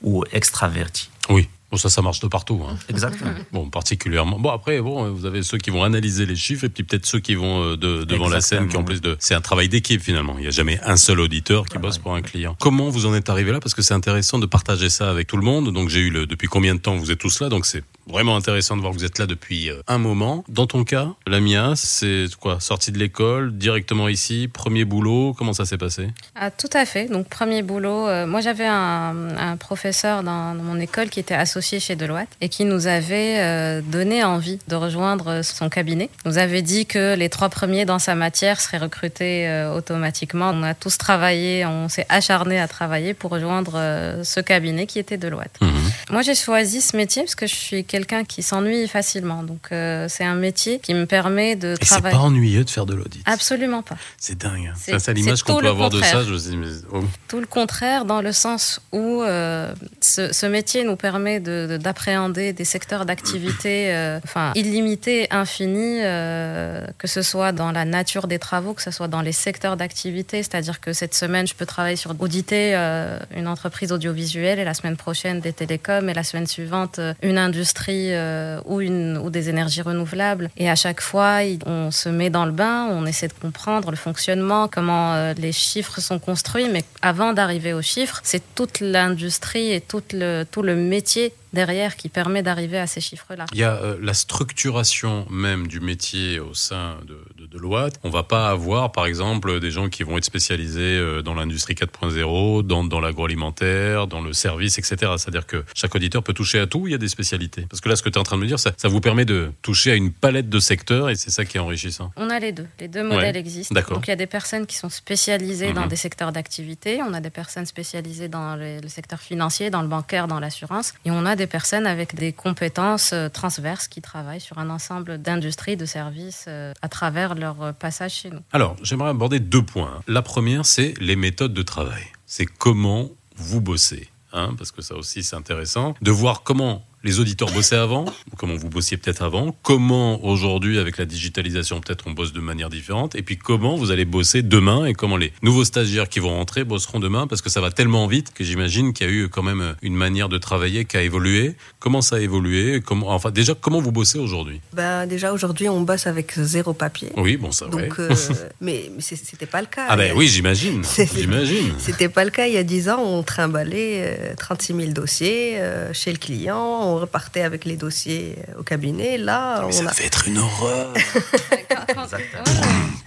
ou, 0.03 0.23
extravertie. 0.31 1.09
Oui. 1.29 1.49
Bon, 1.71 1.77
ça, 1.77 1.89
ça 1.89 2.01
marche 2.01 2.19
de 2.21 2.27
partout. 2.27 2.61
Hein. 2.67 2.77
Exactement. 2.89 3.31
Bon, 3.51 3.69
particulièrement. 3.69 4.39
Bon, 4.39 4.49
après, 4.49 4.81
bon, 4.81 5.11
vous 5.11 5.25
avez 5.25 5.41
ceux 5.41 5.57
qui 5.57 5.69
vont 5.69 5.83
analyser 5.83 6.25
les 6.25 6.35
chiffres 6.35 6.65
et 6.65 6.69
puis 6.69 6.83
peut-être 6.83 7.05
ceux 7.05 7.19
qui 7.19 7.35
vont 7.35 7.63
euh, 7.63 7.77
de, 7.77 8.03
devant 8.03 8.29
la 8.29 8.41
scène, 8.41 8.67
qui 8.67 8.77
en 8.77 8.83
plus 8.83 9.01
de. 9.01 9.15
C'est 9.19 9.35
un 9.35 9.41
travail 9.41 9.69
d'équipe 9.69 10.01
finalement. 10.01 10.35
Il 10.37 10.41
n'y 10.41 10.47
a 10.47 10.51
jamais 10.51 10.79
un 10.83 10.97
seul 10.97 11.19
auditeur 11.19 11.65
qui 11.65 11.77
bosse 11.77 11.97
pour 11.97 12.13
un 12.13 12.21
client. 12.21 12.55
Comment 12.59 12.89
vous 12.89 13.05
en 13.05 13.13
êtes 13.13 13.29
arrivé 13.29 13.51
là? 13.51 13.59
Parce 13.59 13.73
que 13.73 13.81
c'est 13.81 13.93
intéressant 13.93 14.39
de 14.39 14.45
partager 14.45 14.89
ça 14.89 15.09
avec 15.09 15.27
tout 15.27 15.37
le 15.37 15.43
monde. 15.43 15.71
Donc, 15.71 15.89
j'ai 15.89 16.01
eu 16.01 16.09
le. 16.09 16.25
Depuis 16.25 16.47
combien 16.47 16.75
de 16.75 16.79
temps 16.79 16.95
vous 16.95 17.11
êtes 17.11 17.19
tous 17.19 17.39
là? 17.39 17.49
Donc, 17.49 17.65
c'est 17.65 17.83
vraiment 18.07 18.35
intéressant 18.35 18.75
de 18.75 18.81
voir 18.81 18.93
que 18.93 18.97
vous 18.97 19.05
êtes 19.05 19.19
là 19.19 19.25
depuis 19.25 19.69
euh, 19.69 19.81
un 19.87 19.97
moment. 19.97 20.43
Dans 20.47 20.67
ton 20.67 20.83
cas, 20.83 21.09
la 21.25 21.39
Mia, 21.39 21.73
c'est 21.75 22.25
quoi? 22.39 22.59
Sortie 22.59 22.91
de 22.91 22.99
l'école, 22.99 23.57
directement 23.57 24.07
ici, 24.07 24.47
premier 24.47 24.85
boulot, 24.85 25.33
comment 25.37 25.53
ça 25.53 25.65
s'est 25.65 25.77
passé? 25.77 26.09
Ah, 26.35 26.51
Tout 26.51 26.69
à 26.73 26.85
fait. 26.85 27.05
Donc, 27.05 27.29
premier 27.29 27.61
boulot, 27.61 28.07
euh, 28.07 28.25
moi 28.25 28.41
j'avais 28.41 28.65
un, 28.67 29.57
professeur 29.59 30.23
dans, 30.23 30.55
mon 30.55 30.79
école 30.79 31.09
qui 31.09 31.19
était 31.19 31.33
associé 31.33 31.56
associé 31.57 31.79
chez 31.79 31.95
Deloitte 31.95 32.29
et 32.39 32.49
qui 32.49 32.65
nous 32.65 32.85
avait 32.85 33.39
euh, 33.39 33.81
donné 33.81 34.23
envie 34.23 34.59
de 34.67 34.75
rejoindre 34.75 35.41
son 35.43 35.69
cabinet. 35.69 36.09
Il 36.23 36.29
nous 36.29 36.37
avait 36.37 36.61
dit 36.61 36.85
que 36.85 37.15
les 37.15 37.29
trois 37.29 37.49
premiers 37.49 37.83
dans 37.83 37.97
sa 37.97 38.13
matière 38.13 38.61
seraient 38.61 38.77
recrutés 38.77 39.47
euh, 39.47 39.73
automatiquement. 39.73 40.51
On 40.53 40.61
a 40.61 40.75
tous 40.75 40.99
travaillé, 40.99 41.65
on 41.65 41.89
s'est 41.89 42.05
acharné 42.09 42.59
à 42.59 42.67
travailler 42.67 43.15
pour 43.15 43.31
rejoindre 43.31 43.73
euh, 43.75 44.23
ce 44.23 44.39
cabinet 44.39 44.85
qui 44.85 44.99
était 44.99 45.17
Deloitte. 45.17 45.57
Mhm. 45.61 45.71
Moi, 46.11 46.21
j'ai 46.21 46.35
choisi 46.35 46.79
ce 46.81 46.95
métier 46.95 47.23
parce 47.23 47.33
que 47.35 47.47
je 47.47 47.55
suis 47.55 47.83
quelqu'un 47.83 48.23
qui 48.23 48.43
s'ennuie 48.43 48.87
facilement. 48.87 49.41
Donc, 49.41 49.69
c'est 49.71 50.23
un 50.23 50.35
métier 50.35 50.77
qui 50.79 50.93
me 50.93 51.05
permet 51.07 51.55
de 51.55 51.73
et 51.73 51.77
travailler. 51.85 52.13
C'est 52.13 52.19
pas 52.19 52.23
ennuyeux 52.23 52.63
de 52.65 52.69
faire 52.69 52.85
de 52.85 52.93
l'audit. 52.93 53.21
Absolument 53.25 53.81
pas. 53.81 53.97
C'est 54.19 54.37
dingue. 54.37 54.71
C'est- 54.75 54.91
Enfin, 54.91 54.99
c'est 54.99 55.13
l'image 55.13 55.37
c'est 55.39 55.43
qu'on 55.43 55.59
peut 55.59 55.67
avoir 55.67 55.89
de 55.89 56.01
ça. 56.01 56.23
Je 56.23 56.31
me 56.33 56.37
dis, 56.37 56.55
mais- 56.57 56.67
oh. 56.93 57.03
Tout 57.27 57.39
le 57.39 57.45
contraire, 57.47 58.05
dans 58.05 58.21
le 58.21 58.31
sens 58.31 58.79
où 58.91 59.21
euh, 59.23 59.73
ce, 60.01 60.31
ce 60.31 60.45
métier 60.45 60.83
nous 60.83 60.95
permet 60.95 61.39
de- 61.39 61.46
de- 61.47 61.77
d'appréhender 61.77 62.53
des 62.53 62.65
secteurs 62.65 63.05
d'activité 63.05 63.73
euh, 63.93 64.19
enfin, 64.23 64.51
illimités, 64.55 65.27
infinis, 65.31 65.99
euh, 66.03 66.85
que 66.97 67.07
ce 67.07 67.21
soit 67.21 67.51
dans 67.51 67.71
la 67.71 67.85
nature 67.85 68.27
des 68.27 68.39
travaux, 68.39 68.73
que 68.73 68.81
ce 68.81 68.91
soit 68.91 69.07
dans 69.07 69.21
les 69.21 69.31
secteurs 69.31 69.77
d'activité. 69.77 70.43
C'est-à-dire 70.43 70.79
que 70.79 70.91
cette 70.93 71.13
semaine, 71.13 71.47
je 71.47 71.55
peux 71.55 71.65
travailler 71.65 71.95
sur 71.95 72.13
auditer 72.19 72.71
euh, 72.75 73.17
une 73.35 73.47
entreprise 73.47 73.91
audiovisuelle 73.91 74.59
et 74.59 74.63
la 74.63 74.73
semaine 74.73 74.97
prochaine 74.97 75.39
des 75.39 75.53
télécoms 75.53 76.09
et 76.09 76.13
la 76.13 76.23
semaine 76.23 76.47
suivante 76.47 76.99
euh, 76.99 77.13
une 77.21 77.37
industrie 77.37 78.07
euh, 78.13 78.59
ou, 78.65 78.81
une, 78.81 79.17
ou 79.23 79.29
des 79.29 79.49
énergies 79.49 79.81
renouvelables. 79.81 80.49
Et 80.57 80.69
à 80.69 80.75
chaque 80.75 81.01
fois, 81.01 81.39
on 81.65 81.91
se 81.91 82.09
met 82.09 82.29
dans 82.29 82.45
le 82.45 82.51
bain, 82.51 82.87
on 82.91 83.05
essaie 83.05 83.27
de 83.27 83.33
comprendre 83.33 83.91
le 83.91 83.97
fonctionnement, 83.97 84.67
comment 84.67 85.31
les 85.37 85.51
chiffres 85.51 85.99
sont 86.01 86.19
construits. 86.19 86.67
Mais 86.71 86.83
avant 87.01 87.33
d'arriver 87.33 87.73
aux 87.73 87.81
chiffres, 87.81 88.19
c'est 88.23 88.43
toute 88.55 88.79
l'industrie 88.79 89.71
et 89.71 89.81
tout 89.81 90.03
le, 90.13 90.43
tout 90.49 90.63
le 90.63 90.75
métier 90.75 91.33
derrière 91.53 91.95
qui 91.95 92.09
permet 92.09 92.43
d'arriver 92.43 92.77
à 92.77 92.87
ces 92.87 93.01
chiffres-là. 93.01 93.45
Il 93.53 93.57
y 93.57 93.63
a 93.63 93.75
euh, 93.75 93.97
la 94.01 94.13
structuration 94.13 95.25
même 95.29 95.67
du 95.67 95.79
métier 95.79 96.39
au 96.39 96.53
sein 96.53 96.97
de, 97.07 97.19
de 97.37 97.46
Deloitte. 97.57 97.99
On 98.03 98.09
va 98.09 98.23
pas 98.23 98.49
avoir, 98.49 98.91
par 98.91 99.05
exemple, 99.05 99.59
des 99.59 99.71
gens 99.71 99.89
qui 99.89 100.03
vont 100.03 100.17
être 100.17 100.25
spécialisés 100.25 100.97
euh, 100.97 101.21
dans 101.21 101.33
l'industrie 101.33 101.73
4.0, 101.73 102.63
dans, 102.63 102.83
dans 102.83 102.99
l'agroalimentaire, 102.99 104.07
dans 104.07 104.21
le 104.21 104.33
service, 104.33 104.77
etc. 104.77 104.95
C'est-à-dire 105.17 105.45
que 105.45 105.63
chaque 105.73 105.93
auditeur 105.95 106.23
peut 106.23 106.33
toucher 106.33 106.59
à 106.59 106.67
tout, 106.67 106.87
il 106.87 106.91
y 106.91 106.95
a 106.95 106.97
des 106.97 107.07
spécialités. 107.07 107.65
Parce 107.69 107.81
que 107.81 107.89
là, 107.89 107.95
ce 107.95 108.03
que 108.03 108.09
tu 108.09 108.15
es 108.15 108.19
en 108.19 108.23
train 108.23 108.37
de 108.37 108.41
me 108.41 108.47
dire, 108.47 108.59
ça, 108.59 108.71
ça 108.77 108.87
vous 108.87 109.01
permet 109.01 109.25
de 109.25 109.51
toucher 109.61 109.91
à 109.91 109.95
une 109.95 110.11
palette 110.11 110.49
de 110.49 110.59
secteurs 110.59 111.09
et 111.09 111.15
c'est 111.15 111.29
ça 111.31 111.45
qui 111.45 111.57
est 111.57 111.59
enrichissant. 111.59 112.11
On 112.15 112.29
a 112.29 112.39
les 112.39 112.51
deux. 112.51 112.67
Les 112.79 112.87
deux 112.87 113.03
modèles 113.03 113.33
Ouais, 113.35 113.39
existent. 113.39 113.73
d'accord. 113.73 113.97
Donc 113.97 114.07
il 114.07 114.11
y 114.11 114.13
a 114.13 114.17
des 114.17 114.27
personnes 114.27 114.65
qui 114.65 114.75
sont 114.75 114.89
spécialisées 114.89 115.73
dans 115.73 115.81
Mhm. 115.83 115.87
des 115.89 115.95
secteurs 115.95 116.31
d'activité. 116.31 117.01
On 117.01 117.13
a 117.13 117.19
des 117.21 117.29
personnes 117.29 117.65
spécialisées 117.65 118.27
dans 118.27 118.55
le, 118.55 118.79
le 118.81 118.87
secteur 118.89 119.19
financier, 119.19 119.69
dans 119.69 119.81
le 119.81 119.87
bancaire, 119.87 120.27
dans 120.27 120.39
l'assurance. 120.39 120.93
Et 121.05 121.11
on 121.11 121.25
a 121.25 121.35
des 121.35 121.47
personnes 121.47 121.85
avec 121.87 122.15
des 122.15 122.33
compétences 122.33 123.11
euh, 123.13 123.29
transverses 123.29 123.87
qui 123.87 124.01
travaillent 124.01 124.41
sur 124.41 124.57
un 124.57 124.69
ensemble 124.69 125.17
d'industries, 125.21 125.77
de 125.77 125.85
services 125.85 126.45
euh, 126.47 126.73
à 126.81 126.89
travers 126.89 127.35
leur 127.35 127.46
euh, 127.61 127.71
passage 127.73 128.13
chez 128.13 128.29
nous. 128.29 128.39
Alors, 128.51 128.75
j'aimerais 128.83 129.09
aborder 129.09 129.39
deux 129.39 129.61
points. 129.63 130.01
La 130.07 130.21
première, 130.21 130.65
c'est 130.65 130.93
les 130.99 131.15
méthodes 131.15 131.53
de 131.53 131.61
travail. 131.61 132.03
C'est 132.25 132.45
comment 132.45 133.09
vous 133.35 133.61
bossez. 133.61 134.09
hein, 134.33 134.53
parce 134.57 134.71
que 134.71 134.81
ça 134.81 134.95
aussi, 134.95 135.23
c'est 135.23 135.35
intéressant. 135.35 135.95
De 136.01 136.11
voir 136.11 136.43
comment 136.43 136.85
les 137.03 137.19
auditeurs 137.19 137.51
bossaient 137.51 137.75
avant, 137.75 138.05
comment 138.37 138.55
vous 138.55 138.69
bossiez 138.69 138.97
peut-être 138.97 139.21
avant, 139.21 139.55
comment 139.63 140.23
aujourd'hui, 140.25 140.79
avec 140.79 140.97
la 140.97 141.05
digitalisation, 141.05 141.79
peut-être 141.79 142.05
on 142.07 142.11
bosse 142.11 142.33
de 142.33 142.39
manière 142.39 142.69
différente, 142.69 143.15
et 143.15 143.21
puis 143.21 143.37
comment 143.37 143.75
vous 143.75 143.91
allez 143.91 144.05
bosser 144.05 144.41
demain, 144.41 144.85
et 144.85 144.93
comment 144.93 145.17
les 145.17 145.31
nouveaux 145.41 145.63
stagiaires 145.63 146.09
qui 146.09 146.19
vont 146.19 146.35
rentrer 146.35 146.63
bosseront 146.63 146.99
demain, 146.99 147.27
parce 147.27 147.41
que 147.41 147.49
ça 147.49 147.61
va 147.61 147.71
tellement 147.71 148.07
vite 148.07 148.33
que 148.33 148.43
j'imagine 148.43 148.93
qu'il 148.93 149.07
y 149.07 149.09
a 149.09 149.13
eu 149.13 149.29
quand 149.29 149.43
même 149.43 149.75
une 149.81 149.95
manière 149.95 150.29
de 150.29 150.37
travailler 150.37 150.85
qui 150.85 150.97
a 150.97 151.03
évolué. 151.03 151.55
Comment 151.79 152.01
ça 152.01 152.17
a 152.17 152.19
évolué? 152.19 152.81
Comment, 152.81 153.09
Enfin, 153.09 153.31
déjà, 153.31 153.53
comment 153.59 153.79
vous 153.79 153.91
bossez 153.91 154.19
aujourd'hui? 154.19 154.61
Ben, 154.73 155.07
déjà, 155.07 155.33
aujourd'hui, 155.33 155.69
on 155.69 155.81
bosse 155.81 156.07
avec 156.07 156.33
zéro 156.37 156.73
papier. 156.73 157.09
Oui, 157.15 157.37
bon, 157.37 157.51
ça, 157.51 157.67
ouais. 157.67 157.87
Donc, 157.87 157.99
euh, 157.99 158.09
mais 158.61 158.91
mais 158.95 159.01
c'était 159.01 159.45
pas 159.45 159.61
le 159.61 159.67
cas. 159.67 159.85
Ah 159.89 159.97
ben 159.97 160.13
oui, 160.15 160.27
j'imagine, 160.27 160.83
j'imagine. 161.15 161.73
C'était 161.77 162.09
pas 162.09 162.25
le 162.25 162.31
cas 162.31 162.47
il 162.47 162.53
y 162.53 162.57
a 162.57 162.63
10 162.63 162.89
ans. 162.89 163.01
On 163.01 163.23
trimballait 163.23 164.17
euh, 164.19 164.35
36 164.37 164.73
000 164.75 164.91
dossiers 164.91 165.59
euh, 165.59 165.93
chez 165.93 166.11
le 166.11 166.17
client. 166.17 166.86
On 166.87 166.95
repartait 166.99 167.41
avec 167.41 167.65
les 167.65 167.75
dossiers 167.77 168.35
euh, 168.49 168.59
au 168.59 168.63
cabinet. 168.63 169.17
Là, 169.17 169.59
Mais 169.61 169.65
on 169.67 169.71
ça 169.71 169.83
a... 169.89 169.91
devait 169.93 170.05
être 170.05 170.27
une 170.27 170.37
horreur. 170.39 170.93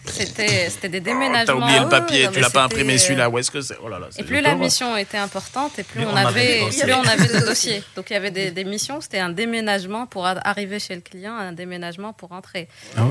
C'était 0.07 0.69
c'était 0.71 0.89
des 0.89 0.99
Oh, 1.01 1.05
déménagements. 1.05 1.45
T'as 1.61 1.65
oublié 1.65 1.81
le 1.81 1.89
papier, 1.89 2.29
tu 2.33 2.41
l'as 2.41 2.51
pas 2.51 2.65
imprimé, 2.65 2.99
celui-là. 2.99 3.29
où 3.31 3.39
est-ce 3.39 3.51
que 3.51 3.61
c'est? 3.61 3.77
Oh 3.83 3.89
là 3.89 3.99
là, 3.99 4.09
Et 4.19 4.23
plus 4.25 4.41
la 4.41 4.55
mission 4.55 4.97
était 4.97 5.19
importante, 5.19 5.79
et 5.79 5.83
plus 5.85 6.05
on, 6.05 6.11
on 6.13 6.17
avait, 6.17 6.61
avait 6.63 6.71
plus 6.71 6.93
on 6.93 7.03
dossiers. 7.03 7.11
avait 7.13 7.41
de 7.41 7.47
dossiers. 7.47 7.83
Donc 7.97 8.11
il 8.11 8.15
y 8.15 8.17
avait 8.17 8.31
des, 8.31 8.51
des 8.51 8.65
missions, 8.65 9.01
c'était 9.01 9.21
un 9.21 9.31
déménagement 9.31 10.07
pour 10.07 10.27
a- 10.27 10.37
arriver 10.47 10.79
chez 10.81 10.95
le 10.95 11.01
client, 11.01 11.35
un 11.37 11.53
déménagement 11.53 12.13
pour 12.13 12.33
entrer. 12.33 12.69
Ah. 12.97 13.03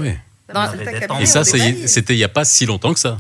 Dans- 0.54 0.72
des 0.74 1.22
Et 1.22 1.26
ça, 1.26 1.44
c'était 1.44 2.14
il 2.14 2.18
n'y 2.18 2.24
a 2.24 2.30
pas 2.30 2.44
si 2.46 2.66
longtemps 2.66 2.94
que 2.94 3.00
ça. 3.00 3.18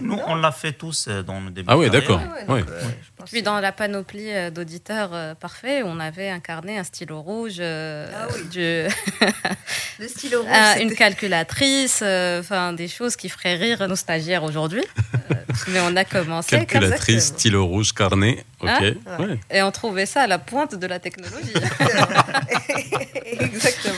Nous, 0.00 0.18
on 0.26 0.34
l'a 0.34 0.52
fait 0.52 0.72
tous 0.72 1.06
euh, 1.08 1.22
dans 1.22 1.40
le 1.40 1.50
début. 1.50 1.66
Ah 1.70 1.74
carrière. 1.74 1.90
d'accord. 1.90 2.20
Ouais, 2.20 2.40
donc, 2.46 2.48
Ouais. 2.50 2.64
euh, 2.68 3.24
Puis 3.26 3.42
dans 3.42 3.60
la 3.60 3.72
panoplie 3.72 4.30
euh, 4.30 4.50
d'auditeurs 4.50 5.10
euh, 5.12 5.34
parfaits, 5.34 5.82
on 5.86 5.98
avait 6.00 6.28
un 6.28 6.40
carnet, 6.40 6.76
un 6.78 6.84
stylo 6.84 7.20
rouge, 7.20 7.56
euh, 7.60 8.06
Ah 8.14 8.26
oui. 8.34 8.48
du- 8.48 8.86
Le 10.00 10.08
stylo 10.08 10.42
rouge, 10.42 10.50
une 10.80 10.94
calculatrice, 10.94 12.00
euh, 12.02 12.40
enfin 12.40 12.72
des 12.72 12.88
choses 12.88 13.16
qui 13.16 13.28
feraient 13.28 13.54
rire 13.56 13.86
nos 13.88 13.96
stagiaires 13.96 14.42
aujourd'hui. 14.44 14.84
Euh, 15.30 15.34
mais 15.68 15.80
on 15.80 15.94
a 15.96 16.04
commencé. 16.04 16.50
Calculatrice, 16.66 17.26
stylo 17.26 17.64
rouge, 17.66 17.92
carnet. 17.92 18.44
Ok. 18.60 18.68
Hein 18.70 18.94
Ouais. 19.18 19.38
Et 19.50 19.62
on 19.62 19.70
trouvait 19.70 20.06
ça 20.06 20.22
à 20.22 20.26
la 20.26 20.38
pointe 20.38 20.74
de 20.74 20.86
la 20.86 20.98
technologie. 20.98 21.52
Exactement. 23.24 23.94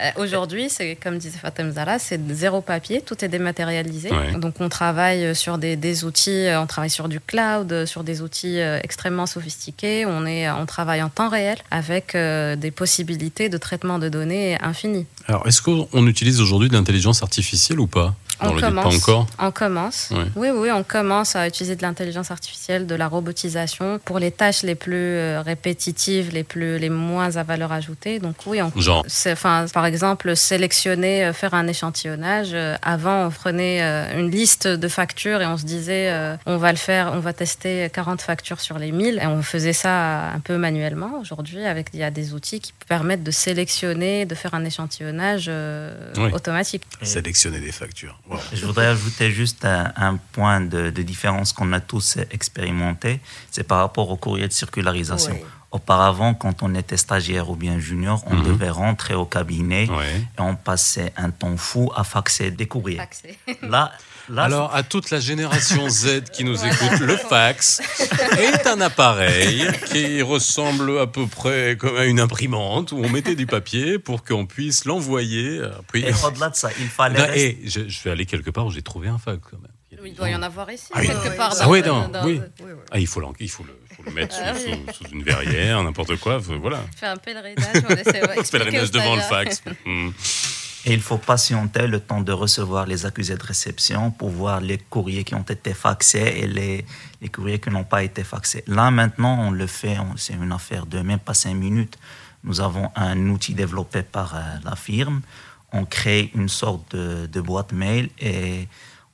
Euh, 0.00 0.10
Aujourd'hui, 0.16 0.68
c'est 0.70 0.96
comme 0.96 1.18
disait 1.18 1.38
Fatem 1.38 1.72
Zara, 1.72 1.98
c'est 1.98 2.20
zéro 2.32 2.60
papier, 2.60 3.00
tout 3.00 3.24
est 3.24 3.28
dématérialisé. 3.28 4.10
Ouais. 4.10 4.32
Donc 4.38 4.54
on 4.60 4.68
travaille 4.68 5.34
sur 5.34 5.58
des, 5.58 5.76
des 5.76 6.04
outils, 6.04 6.46
euh, 6.46 6.60
on 6.60 6.66
travaille 6.66 6.90
sur 6.90 7.08
du 7.08 7.20
cloud, 7.20 7.72
euh, 7.72 7.86
sur 7.86 8.04
des 8.04 8.22
outils 8.22 8.60
euh, 8.60 8.78
extrêmement 8.82 9.26
sophistiqués. 9.26 10.06
On 10.06 10.26
est, 10.26 10.50
on 10.50 10.66
travaille 10.66 11.02
en 11.02 11.08
temps 11.08 11.28
réel 11.28 11.58
avec 11.70 12.14
euh, 12.14 12.56
des 12.56 12.70
possibilités 12.70 13.48
de 13.48 13.58
traitement 13.58 13.98
de 13.98 14.08
données 14.08 14.58
infinies. 14.62 15.06
Alors, 15.26 15.46
est-ce 15.46 15.62
qu'on 15.62 16.06
utilise 16.06 16.40
aujourd'hui 16.40 16.68
de 16.68 16.74
l'intelligence 16.74 17.22
artificielle 17.22 17.80
ou 17.80 17.86
pas? 17.86 18.14
On 18.48 18.54
le 18.54 18.60
dit 18.60 18.66
commence. 18.66 18.84
pas 19.04 19.12
encore? 19.12 19.26
On 19.38 19.50
commence. 19.50 20.08
Ouais. 20.10 20.24
Oui, 20.36 20.48
oui, 20.54 20.70
on 20.70 20.82
commence 20.82 21.36
à 21.36 21.46
utiliser 21.46 21.76
de 21.76 21.82
l'intelligence 21.82 22.30
artificielle, 22.30 22.86
de 22.86 22.94
la 22.94 23.08
robotisation 23.08 23.98
pour 24.04 24.18
les 24.18 24.30
tâches 24.30 24.62
les 24.62 24.74
plus 24.74 24.94
euh, 24.94 25.42
répétitives, 25.44 26.30
les 26.32 26.44
plus, 26.44 26.78
les 26.78 26.90
moins 26.90 27.36
à 27.36 27.42
valeur 27.42 27.72
ajoutée. 27.72 28.18
Donc 28.18 28.36
oui, 28.46 28.60
on 28.62 28.72
Genre, 28.80 29.04
C'est- 29.08 29.32
Enfin, 29.32 29.66
par 29.72 29.86
exemple, 29.86 30.36
sélectionner, 30.36 31.24
euh, 31.26 31.32
faire 31.32 31.54
un 31.54 31.66
échantillonnage. 31.66 32.50
euh, 32.52 32.76
Avant, 32.82 33.26
on 33.26 33.30
prenait 33.30 33.80
une 34.16 34.30
liste 34.30 34.66
de 34.66 34.88
factures 34.88 35.40
et 35.42 35.46
on 35.46 35.56
se 35.56 35.64
disait, 35.64 36.12
on 36.46 36.56
va 36.56 36.70
le 36.72 36.78
faire, 36.78 37.12
on 37.14 37.20
va 37.20 37.32
tester 37.32 37.88
40 37.92 38.20
factures 38.22 38.60
sur 38.60 38.78
les 38.78 38.92
1000. 38.92 39.18
Et 39.22 39.26
on 39.26 39.42
faisait 39.42 39.72
ça 39.72 40.30
un 40.32 40.40
peu 40.40 40.56
manuellement. 40.56 41.12
Aujourd'hui, 41.20 41.64
avec 41.64 41.88
il 41.92 42.00
y 42.00 42.02
a 42.02 42.10
des 42.10 42.32
outils 42.34 42.60
qui 42.60 42.72
permettent 42.88 43.22
de 43.22 43.30
sélectionner, 43.30 44.24
de 44.26 44.34
faire 44.34 44.54
un 44.54 44.64
échantillonnage 44.64 45.46
euh, 45.48 45.92
Oui. 46.16 46.30
automatique. 46.32 46.82
sélectionner 47.02 47.60
des 47.60 47.72
factures. 47.72 48.18
Wow. 48.30 48.38
Je 48.52 48.64
voudrais 48.64 48.86
ajouter 48.86 49.30
juste 49.32 49.64
un, 49.64 49.92
un 49.96 50.16
point 50.32 50.60
de, 50.60 50.90
de 50.90 51.02
différence 51.02 51.52
qu'on 51.52 51.72
a 51.72 51.80
tous 51.80 52.16
expérimenté, 52.30 53.20
c'est 53.50 53.64
par 53.66 53.78
rapport 53.78 54.08
au 54.10 54.16
courrier 54.16 54.46
de 54.48 54.52
circularisation. 54.52 55.36
Auparavant, 55.72 56.34
quand 56.34 56.62
on 56.64 56.74
était 56.74 56.96
stagiaire 56.96 57.48
ou 57.50 57.54
bien 57.56 57.78
junior, 57.78 58.22
on 58.26 58.34
Mhm. 58.34 58.44
devait 58.44 58.70
rentrer 58.70 59.14
au 59.14 59.24
cabinet 59.24 59.84
et 59.84 60.40
on 60.40 60.56
passait 60.56 61.12
un 61.16 61.30
temps 61.30 61.56
fou 61.56 61.90
à 61.94 62.02
faxer 62.02 62.50
des 62.50 62.66
courriers. 62.66 62.96
Faxé. 62.96 63.38
Là, 63.62 63.92
là 64.30 64.44
Alors, 64.44 64.74
à 64.74 64.82
toute 64.82 65.10
la 65.10 65.20
génération 65.20 65.88
Z 65.88 66.24
qui 66.32 66.44
nous 66.44 66.64
écoute, 66.64 67.00
le 67.00 67.16
fax 67.16 67.80
est 68.38 68.66
un 68.66 68.80
appareil 68.80 69.66
qui 69.86 70.22
ressemble 70.22 70.98
à 71.00 71.06
peu 71.06 71.26
près 71.26 71.76
comme 71.78 71.96
à 71.96 72.04
une 72.04 72.20
imprimante 72.20 72.92
où 72.92 72.98
on 73.02 73.08
mettait 73.08 73.34
du 73.34 73.46
papier 73.46 73.98
pour 73.98 74.24
qu'on 74.24 74.46
puisse 74.46 74.84
l'envoyer. 74.84 75.60
Puis, 75.92 76.04
et 76.04 76.12
au-delà 76.24 76.50
de 76.50 76.56
ça, 76.56 76.70
il 76.78 76.88
fallait 76.88 77.38
et 77.38 77.58
je, 77.64 77.88
je 77.88 78.02
vais 78.04 78.10
aller 78.10 78.26
quelque 78.26 78.50
part 78.50 78.66
où 78.66 78.70
j'ai 78.70 78.82
trouvé 78.82 79.08
un 79.08 79.18
fax 79.18 79.38
quand 79.50 79.58
même. 79.58 79.70
Il 80.02 80.14
doit 80.14 80.30
y 80.30 80.34
en 80.34 80.40
avoir 80.42 80.70
ici, 80.70 80.86
Ah 80.94 81.00
oui. 81.00 81.08
quelque 81.08 81.26
Ah 81.26 81.36
part. 81.36 81.54
Ah 81.60 81.68
oui, 81.68 81.82
non, 81.84 82.08
dans- 82.08 82.24
oui. 82.24 82.40
Ah, 82.90 82.98
il 82.98 83.06
faut, 83.06 83.20
l'en- 83.20 83.34
il 83.38 83.50
faut, 83.50 83.64
le, 83.64 83.76
faut 83.94 84.02
le 84.04 84.12
mettre 84.12 84.34
Ah 84.42 84.54
sous, 84.54 84.66
oui. 84.70 84.80
sous- 84.94 85.04
sous 85.04 85.10
une 85.12 85.22
verrière, 85.22 85.82
n'importe 85.82 86.16
quoi. 86.16 86.40
faut- 86.40 86.58
Voilà. 86.58 86.78
Faire 86.96 87.10
un 87.12 87.16
pèlerinage, 87.18 87.82
on 87.86 87.94
essaie, 87.94 88.26
ouais, 88.26 88.42
Pèlerinage 88.50 88.90
devant 88.92 89.14
le 89.16 89.20
fax. 89.20 89.62
Et 90.86 90.94
il 90.94 91.00
faut 91.00 91.18
patienter 91.18 91.86
le 91.86 92.00
temps 92.00 92.22
de 92.22 92.32
recevoir 92.32 92.86
les 92.86 93.04
accusés 93.04 93.36
de 93.36 93.42
réception 93.42 94.10
pour 94.10 94.30
voir 94.30 94.60
les 94.62 94.78
courriers 94.78 95.24
qui 95.24 95.34
ont 95.34 95.42
été 95.42 95.74
faxés 95.74 96.40
et 96.42 96.46
les, 96.46 96.86
les 97.20 97.28
courriers 97.28 97.58
qui 97.58 97.68
n'ont 97.68 97.84
pas 97.84 98.02
été 98.02 98.24
faxés. 98.24 98.64
Là, 98.66 98.90
maintenant, 98.90 99.48
on 99.48 99.50
le 99.50 99.66
fait, 99.66 99.98
c'est 100.16 100.32
une 100.32 100.52
affaire 100.52 100.86
de 100.86 101.00
même 101.00 101.18
pas 101.18 101.34
cinq 101.34 101.54
minutes. 101.54 101.98
Nous 102.44 102.62
avons 102.62 102.90
un 102.96 103.28
outil 103.28 103.52
développé 103.52 104.02
par 104.02 104.34
euh, 104.34 104.40
la 104.64 104.74
firme. 104.74 105.20
On 105.72 105.84
crée 105.84 106.30
une 106.34 106.48
sorte 106.48 106.96
de, 106.96 107.26
de 107.26 107.40
boîte 107.42 107.72
mail 107.72 108.08
et 108.18 108.66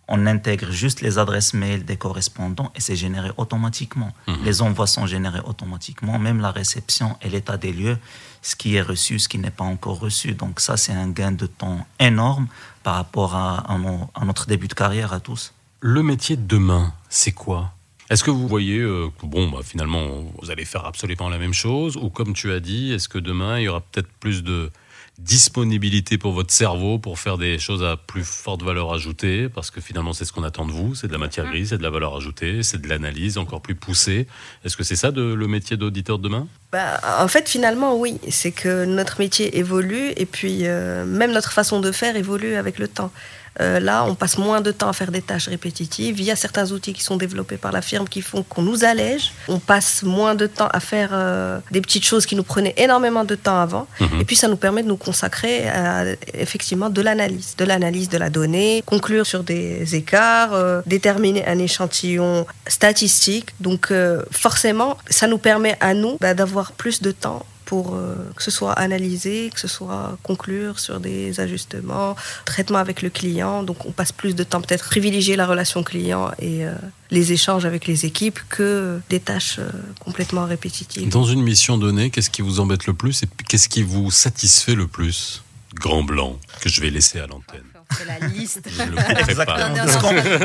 on 0.08 0.26
intègre 0.26 0.70
juste 0.70 1.00
les 1.00 1.18
adresses 1.18 1.52
mail 1.54 1.84
des 1.84 1.96
correspondants 1.96 2.70
et 2.74 2.80
c'est 2.80 2.96
généré 2.96 3.30
automatiquement. 3.36 4.12
Mhm. 4.28 4.36
Les 4.44 4.62
envois 4.62 4.86
sont 4.86 5.06
générés 5.06 5.40
automatiquement, 5.44 6.18
même 6.18 6.40
la 6.40 6.52
réception 6.52 7.16
et 7.22 7.28
l'état 7.28 7.56
des 7.56 7.72
lieux, 7.72 7.98
ce 8.42 8.54
qui 8.54 8.76
est 8.76 8.82
reçu, 8.82 9.18
ce 9.18 9.28
qui 9.28 9.38
n'est 9.38 9.50
pas 9.50 9.64
encore 9.64 9.98
reçu. 9.98 10.34
Donc 10.34 10.60
ça, 10.60 10.76
c'est 10.76 10.92
un 10.92 11.08
gain 11.08 11.32
de 11.32 11.46
temps 11.46 11.86
énorme 11.98 12.46
par 12.82 12.94
rapport 12.94 13.34
à, 13.34 13.66
à, 13.68 14.24
notre 14.24 14.46
début 14.46 14.68
de 14.68 14.74
carrière 14.74 15.12
à 15.12 15.20
tous. 15.20 15.52
Le 15.80 16.02
métier 16.02 16.36
de 16.36 16.46
demain, 16.46 16.92
c'est 17.08 17.32
quoi? 17.32 17.72
Est-ce 18.08 18.22
que 18.22 18.30
vous 18.30 18.46
voyez 18.46 18.78
euh, 18.78 19.08
que 19.20 19.26
bon, 19.26 19.50
bah, 19.50 19.58
finalement, 19.64 20.06
vous 20.40 20.50
allez 20.52 20.64
faire 20.64 20.86
absolument 20.86 21.28
la 21.28 21.38
même 21.38 21.52
chose 21.52 21.96
Ou 21.96 22.08
comme 22.08 22.34
tu 22.34 22.52
as 22.52 22.60
dit, 22.60 22.92
est-ce 22.92 23.08
que 23.08 23.18
demain, 23.18 23.58
il 23.58 23.64
y 23.64 23.68
aura 23.68 23.80
peut-être 23.80 24.08
plus 24.20 24.44
de 24.44 24.70
disponibilité 25.18 26.18
pour 26.18 26.32
votre 26.32 26.52
cerveau 26.52 26.98
pour 26.98 27.18
faire 27.18 27.38
des 27.38 27.58
choses 27.58 27.82
à 27.82 27.96
plus 27.96 28.24
forte 28.24 28.62
valeur 28.62 28.92
ajoutée 28.92 29.48
Parce 29.48 29.70
que 29.70 29.80
finalement, 29.80 30.12
c'est 30.12 30.24
ce 30.24 30.32
qu'on 30.32 30.42
attend 30.42 30.66
de 30.66 30.72
vous. 30.72 30.94
C'est 30.94 31.06
de 31.06 31.12
la 31.12 31.18
matière 31.18 31.46
grise, 31.46 31.70
c'est 31.70 31.78
de 31.78 31.82
la 31.82 31.90
valeur 31.90 32.14
ajoutée, 32.16 32.62
c'est 32.62 32.80
de 32.80 32.88
l'analyse 32.88 33.38
encore 33.38 33.60
plus 33.60 33.74
poussée. 33.74 34.26
Est-ce 34.64 34.76
que 34.76 34.84
c'est 34.84 34.96
ça 34.96 35.10
le 35.10 35.46
métier 35.46 35.76
d'auditeur 35.76 36.18
de 36.18 36.24
demain? 36.24 36.46
Bah, 36.72 37.00
En 37.20 37.28
fait, 37.28 37.48
finalement, 37.48 37.96
oui. 37.96 38.18
C'est 38.28 38.52
que 38.52 38.84
notre 38.84 39.20
métier 39.20 39.58
évolue 39.58 40.12
et 40.16 40.26
puis 40.26 40.66
euh, 40.66 41.04
même 41.04 41.32
notre 41.32 41.52
façon 41.52 41.80
de 41.80 41.92
faire 41.92 42.16
évolue 42.16 42.54
avec 42.54 42.78
le 42.78 42.88
temps. 42.88 43.10
Euh, 43.60 43.80
là, 43.80 44.04
on 44.04 44.14
passe 44.14 44.38
moins 44.38 44.60
de 44.60 44.70
temps 44.70 44.88
à 44.88 44.92
faire 44.92 45.10
des 45.10 45.22
tâches 45.22 45.48
répétitives. 45.48 46.18
Il 46.18 46.24
y 46.24 46.30
a 46.30 46.36
certains 46.36 46.72
outils 46.72 46.92
qui 46.92 47.02
sont 47.02 47.16
développés 47.16 47.56
par 47.56 47.72
la 47.72 47.82
firme 47.82 48.08
qui 48.08 48.22
font 48.22 48.42
qu'on 48.42 48.62
nous 48.62 48.84
allège. 48.84 49.32
On 49.48 49.58
passe 49.58 50.02
moins 50.02 50.34
de 50.34 50.46
temps 50.46 50.68
à 50.72 50.80
faire 50.80 51.10
euh, 51.12 51.58
des 51.70 51.80
petites 51.80 52.04
choses 52.04 52.26
qui 52.26 52.36
nous 52.36 52.42
prenaient 52.42 52.74
énormément 52.76 53.24
de 53.24 53.34
temps 53.34 53.60
avant. 53.60 53.86
Mhm. 54.00 54.20
Et 54.20 54.24
puis, 54.24 54.36
ça 54.36 54.48
nous 54.48 54.56
permet 54.56 54.82
de 54.82 54.88
nous 54.88 54.96
consacrer 54.96 55.68
à 55.68 56.04
effectivement 56.34 56.90
de 56.90 57.00
l'analyse, 57.00 57.54
de 57.56 57.64
l'analyse 57.64 58.08
de 58.08 58.18
la 58.18 58.30
donnée, 58.30 58.82
conclure 58.84 59.26
sur 59.26 59.42
des 59.42 59.94
écarts, 59.94 60.52
euh, 60.52 60.82
déterminer 60.86 61.46
un 61.46 61.58
échantillon 61.58 62.46
statistique. 62.66 63.50
Donc, 63.60 63.92
forcément, 64.30 64.96
ça 65.08 65.26
nous 65.26 65.38
permet 65.38 65.76
à 65.80 65.94
nous 65.94 66.16
bah, 66.20 66.34
d'avoir 66.34 66.72
plus 66.72 67.00
de 67.02 67.10
temps 67.10 67.44
pour 67.66 67.94
euh, 67.94 68.14
que 68.36 68.42
ce 68.42 68.50
soit 68.50 68.72
analysé, 68.72 69.50
que 69.52 69.60
ce 69.60 69.68
soit 69.68 70.16
conclure 70.22 70.78
sur 70.78 71.00
des 71.00 71.38
ajustements, 71.40 72.16
traitement 72.46 72.78
avec 72.78 73.02
le 73.02 73.10
client. 73.10 73.62
Donc 73.62 73.84
on 73.84 73.92
passe 73.92 74.12
plus 74.12 74.34
de 74.34 74.44
temps 74.44 74.62
peut-être 74.62 74.86
privilégier 74.86 75.36
la 75.36 75.46
relation 75.46 75.82
client 75.82 76.30
et 76.38 76.64
euh, 76.64 76.72
les 77.10 77.32
échanges 77.32 77.66
avec 77.66 77.86
les 77.86 78.06
équipes 78.06 78.40
que 78.48 79.00
des 79.10 79.20
tâches 79.20 79.58
euh, 79.58 79.68
complètement 80.00 80.46
répétitives. 80.46 81.10
Dans 81.10 81.24
une 81.24 81.42
mission 81.42 81.76
donnée, 81.76 82.10
qu'est-ce 82.10 82.30
qui 82.30 82.40
vous 82.40 82.60
embête 82.60 82.86
le 82.86 82.94
plus 82.94 83.24
et 83.24 83.28
qu'est-ce 83.48 83.68
qui 83.68 83.82
vous 83.82 84.10
satisfait 84.10 84.74
le 84.74 84.86
plus 84.86 85.42
Grand 85.74 86.02
blanc 86.02 86.38
que 86.62 86.70
je 86.70 86.80
vais 86.80 86.88
laisser 86.88 87.18
à 87.18 87.26
l'antenne? 87.26 87.75
La 88.06 88.26
liste. 88.28 88.62
de 88.64 88.70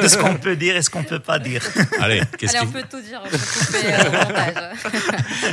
ce 0.07 0.17
qu'on 0.17 0.35
peut 0.35 0.55
dire 0.55 0.75
et 0.75 0.81
ce 0.81 0.89
qu'on 0.89 1.01
ne 1.01 1.07
peut 1.07 1.19
pas 1.19 1.39
dire. 1.39 1.61
Allez, 1.99 2.21
qu'est-ce 2.37 2.57
qui... 2.57 2.63
on 2.63 2.67
peut 2.67 2.83
tout 2.89 3.01
dire, 3.01 3.21
on 3.23 3.29
peut 3.29 3.37
couper 3.37 3.93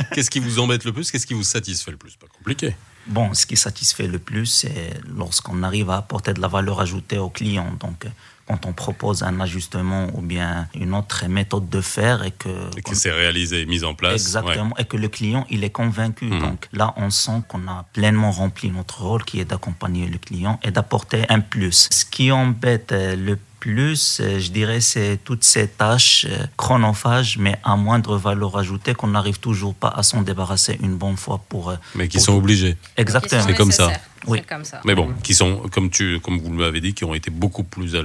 Qu'est-ce 0.13 0.29
qui 0.29 0.39
vous 0.39 0.59
embête 0.59 0.85
le 0.85 0.93
plus 0.93 1.11
Qu'est-ce 1.11 1.27
qui 1.27 1.33
vous 1.33 1.43
satisfait 1.43 1.91
le 1.91 1.97
plus? 1.97 2.15
Pas 2.15 2.27
compliqué. 2.27 2.75
Bon, 3.07 3.33
ce 3.33 3.45
qui 3.45 3.57
satisfait 3.57 4.07
le 4.07 4.19
plus, 4.19 4.45
c'est 4.45 4.93
lorsqu'on 5.15 5.63
arrive 5.63 5.89
à 5.89 5.97
apporter 5.97 6.33
de 6.33 6.41
la 6.41 6.47
valeur 6.47 6.79
ajoutée 6.79 7.17
au 7.17 7.29
client. 7.29 7.75
Donc, 7.79 8.05
quand 8.49 8.65
on 8.65 8.73
propose 8.73 9.21
un 9.21 9.39
ajustement 9.39 10.07
ou 10.15 10.21
bien 10.21 10.67
une 10.73 10.95
autre 10.95 11.27
méthode 11.27 11.69
de 11.69 11.81
faire 11.81 12.23
et 12.23 12.31
que, 12.31 12.49
et 12.75 12.81
que 12.81 12.95
c'est 12.95 13.11
réalisé, 13.11 13.67
mis 13.67 13.83
en 13.83 13.93
place. 13.93 14.13
Exactement, 14.13 14.75
et 14.79 14.85
que 14.85 14.97
le 14.97 15.07
client 15.07 15.45
il 15.51 15.63
est 15.63 15.69
convaincu. 15.69 16.25
Mhm. 16.25 16.39
Donc 16.39 16.67
là, 16.73 16.95
on 16.97 17.11
sent 17.11 17.43
qu'on 17.47 17.67
a 17.67 17.85
pleinement 17.93 18.31
rempli 18.31 18.71
notre 18.71 19.03
rôle 19.03 19.23
qui 19.23 19.39
est 19.39 19.45
d'accompagner 19.45 20.07
le 20.07 20.17
client 20.17 20.59
et 20.63 20.71
d'apporter 20.71 21.25
un 21.29 21.41
plus. 21.41 21.89
Ce 21.91 22.05
qui 22.05 22.31
embête 22.31 22.91
euh, 22.91 23.15
le 23.15 23.37
plus, 23.59 24.19
euh, 24.21 24.39
je 24.39 24.51
dirais, 24.51 24.81
c'est 24.81 25.19
toutes 25.23 25.43
ces 25.43 25.67
tâches 25.67 26.25
euh, 26.29 26.45
chronophages, 26.57 27.37
mais 27.37 27.57
à 27.63 27.75
moindre 27.75 28.17
valeur 28.17 28.57
ajoutée, 28.57 28.93
qu'on 28.93 29.07
n'arrive 29.07 29.39
toujours 29.39 29.75
pas 29.75 29.89
à 29.89 30.03
s'en 30.03 30.21
débarrasser 30.21 30.77
une 30.81 30.95
bonne 30.95 31.17
fois 31.17 31.41
pour. 31.49 31.73
Mais 31.95 32.07
qui 32.07 32.19
sont 32.19 32.35
obligés. 32.35 32.77
Exactement. 32.97 33.43
C'est 33.45 33.55
comme 33.55 33.71
ça. 33.71 33.91
Oui. 34.27 34.41
Comme 34.47 34.65
ça. 34.65 34.81
Mais 34.85 34.95
bon, 34.95 35.13
qui 35.23 35.33
sont, 35.33 35.63
comme, 35.71 35.89
tu, 35.89 36.19
comme 36.19 36.39
vous 36.39 36.57
l'avez 36.57 36.81
dit, 36.81 36.93
qui 36.93 37.05
ont 37.05 37.13
été 37.13 37.31
beaucoup 37.31 37.63
plus, 37.63 37.95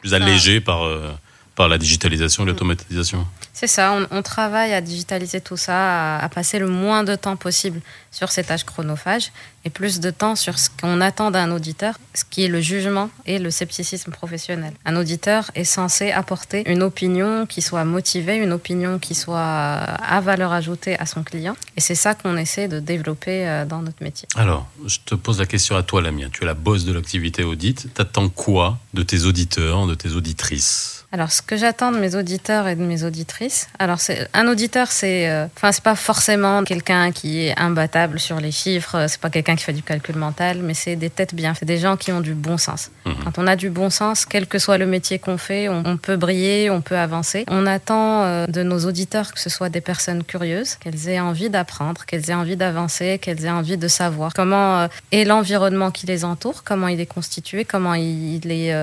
plus 0.00 0.14
allégés 0.14 0.60
par, 0.60 0.84
euh, 0.84 1.12
par 1.54 1.68
la 1.68 1.78
digitalisation 1.78 2.44
et 2.44 2.46
l'automatisation. 2.46 3.26
C'est 3.52 3.68
ça, 3.68 3.96
on, 4.10 4.22
travaille 4.22 4.74
à 4.74 4.80
digitaliser 4.80 5.40
tout 5.40 5.56
ça, 5.56 6.18
à, 6.18 6.28
passer 6.28 6.58
le 6.58 6.66
moins 6.66 7.04
de 7.04 7.14
temps 7.14 7.36
possible 7.36 7.80
sur 8.10 8.32
ces 8.32 8.42
tâches 8.42 8.64
chronophages 8.64 9.30
et 9.64 9.70
plus 9.70 10.00
de 10.00 10.10
temps 10.10 10.34
sur 10.34 10.58
ce 10.58 10.68
qu'on 10.70 11.00
attend 11.00 11.30
d'un 11.30 11.52
auditeur, 11.52 11.94
ce 12.14 12.24
qui 12.28 12.44
est 12.44 12.48
le 12.48 12.60
jugement 12.60 13.10
et 13.26 13.38
le 13.38 13.52
scepticisme 13.52 14.10
professionnel. 14.10 14.72
Un 14.84 14.96
auditeur 14.96 15.52
est 15.54 15.64
censé 15.64 16.10
apporter 16.10 16.68
une 16.70 16.82
opinion 16.82 17.46
qui 17.46 17.62
soit 17.62 17.84
motivée, 17.84 18.36
une 18.36 18.52
opinion 18.52 18.98
qui 18.98 19.14
soit 19.14 19.40
à 19.40 20.20
valeur 20.20 20.52
ajoutée 20.52 20.98
à 20.98 21.06
son 21.06 21.22
client. 21.22 21.56
Et 21.76 21.80
c'est 21.80 21.94
ça 21.94 22.14
qu'on 22.14 22.36
essaie 22.36 22.66
de 22.66 22.80
développer 22.80 23.46
euh, 23.48 23.64
dans 23.64 23.82
notre 23.82 24.02
métier. 24.02 24.26
Alors, 24.34 24.66
je 24.84 24.98
te 25.04 25.14
pose 25.14 25.38
la 25.38 25.46
question 25.46 25.76
à 25.76 25.84
toi, 25.84 26.02
Lamia. 26.02 26.28
Tu 26.28 26.42
es 26.42 26.46
la 26.46 26.54
boss 26.54 26.84
de 26.84 26.92
l'activité 26.92 27.44
audit. 27.44 27.94
T'attends 27.94 28.28
quoi 28.28 28.78
de 28.94 29.02
tes 29.02 29.24
auditeurs, 29.24 29.86
de 29.86 29.94
tes 29.94 30.10
auditrices? 30.10 31.03
Alors, 31.14 31.30
ce 31.30 31.42
que 31.42 31.56
j'attends 31.56 31.92
de 31.92 31.98
mes 31.98 32.16
auditeurs 32.16 32.66
et 32.66 32.74
de 32.74 32.82
mes 32.82 33.04
auditrices, 33.04 33.68
alors 33.78 34.00
c'est 34.00 34.28
un 34.34 34.48
auditeur, 34.48 34.88
c'est, 34.90 35.30
euh, 35.30 35.46
enfin, 35.54 35.70
c'est 35.70 35.84
pas 35.84 35.94
forcément 35.94 36.64
quelqu'un 36.64 37.12
qui 37.12 37.46
est 37.46 37.56
imbattable 37.56 38.18
sur 38.18 38.40
les 38.40 38.50
chiffres, 38.50 39.06
c'est 39.06 39.20
pas 39.20 39.30
quelqu'un 39.30 39.54
qui 39.54 39.62
fait 39.62 39.72
du 39.72 39.84
calcul 39.84 40.16
mental, 40.16 40.58
mais 40.60 40.74
c'est 40.74 40.96
des 40.96 41.10
têtes 41.10 41.32
bien, 41.32 41.54
c'est 41.54 41.66
des 41.66 41.78
gens 41.78 41.96
qui 41.96 42.10
ont 42.10 42.20
du 42.20 42.34
bon 42.34 42.58
sens. 42.58 42.90
Mhm. 43.06 43.14
Quand 43.26 43.38
on 43.38 43.46
a 43.46 43.54
du 43.54 43.70
bon 43.70 43.90
sens, 43.90 44.26
quel 44.26 44.48
que 44.48 44.58
soit 44.58 44.76
le 44.76 44.86
métier 44.86 45.20
qu'on 45.20 45.38
fait, 45.38 45.68
on, 45.68 45.98
peut 45.98 46.16
briller, 46.16 46.68
on 46.70 46.80
peut 46.80 46.98
avancer. 46.98 47.44
On 47.46 47.64
attend 47.64 48.24
euh, 48.24 48.48
de 48.48 48.64
nos 48.64 48.80
auditeurs 48.84 49.32
que 49.32 49.38
ce 49.38 49.50
soit 49.50 49.68
des 49.68 49.80
personnes 49.80 50.24
curieuses, 50.24 50.74
qu'elles 50.74 51.08
aient 51.08 51.20
envie 51.20 51.48
d'apprendre, 51.48 52.06
qu'elles 52.06 52.28
aient 52.28 52.34
envie 52.34 52.56
d'avancer, 52.56 53.20
qu'elles 53.20 53.44
aient 53.44 53.50
envie 53.50 53.76
de 53.76 53.86
savoir 53.86 54.34
comment 54.34 54.80
euh, 54.80 54.88
est 55.12 55.24
l'environnement 55.24 55.92
qui 55.92 56.06
les 56.06 56.24
entoure, 56.24 56.64
comment 56.64 56.88
il 56.88 56.98
est 56.98 57.06
constitué, 57.06 57.64
comment 57.64 57.94
il, 57.94 58.50
est 58.50 58.74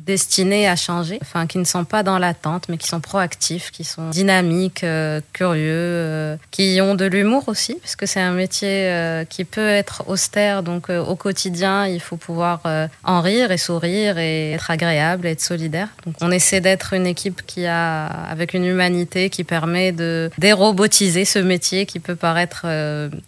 destiné 0.00 0.68
à 0.68 0.74
changer 0.74 1.20
qui 1.44 1.58
ne 1.58 1.64
sont 1.64 1.84
pas 1.84 2.02
dans 2.02 2.18
l'attente, 2.18 2.70
mais 2.70 2.78
qui 2.78 2.88
sont 2.88 3.00
proactifs, 3.00 3.70
qui 3.70 3.84
sont 3.84 4.08
dynamiques, 4.08 4.84
euh, 4.84 5.20
curieux, 5.34 5.60
euh, 5.66 6.36
qui 6.50 6.78
ont 6.80 6.94
de 6.94 7.04
l'humour 7.04 7.44
aussi, 7.48 7.74
parce 7.74 7.96
que 7.96 8.06
c'est 8.06 8.20
un 8.20 8.32
métier 8.32 8.88
euh, 8.88 9.24
qui 9.24 9.44
peut 9.44 9.68
être 9.68 10.04
austère, 10.06 10.62
donc 10.62 10.88
au 10.88 11.16
quotidien, 11.16 11.86
il 11.86 12.00
faut 12.00 12.16
pouvoir 12.16 12.62
en 13.04 13.20
rire 13.20 13.50
et 13.50 13.58
sourire 13.58 14.18
et 14.18 14.52
être 14.52 14.70
agréable, 14.70 15.26
et 15.26 15.32
être 15.32 15.40
solidaire. 15.40 15.88
Donc 16.06 16.14
on 16.20 16.30
essaie 16.30 16.60
d'être 16.60 16.94
une 16.94 17.06
équipe 17.06 17.44
qui 17.44 17.66
a, 17.66 18.06
avec 18.06 18.54
une 18.54 18.64
humanité 18.64 19.28
qui 19.28 19.44
permet 19.44 19.92
de 19.92 20.30
dérobotiser 20.38 21.24
ce 21.24 21.40
métier 21.40 21.84
qui 21.86 21.98
peut 21.98 22.16
paraître 22.16 22.66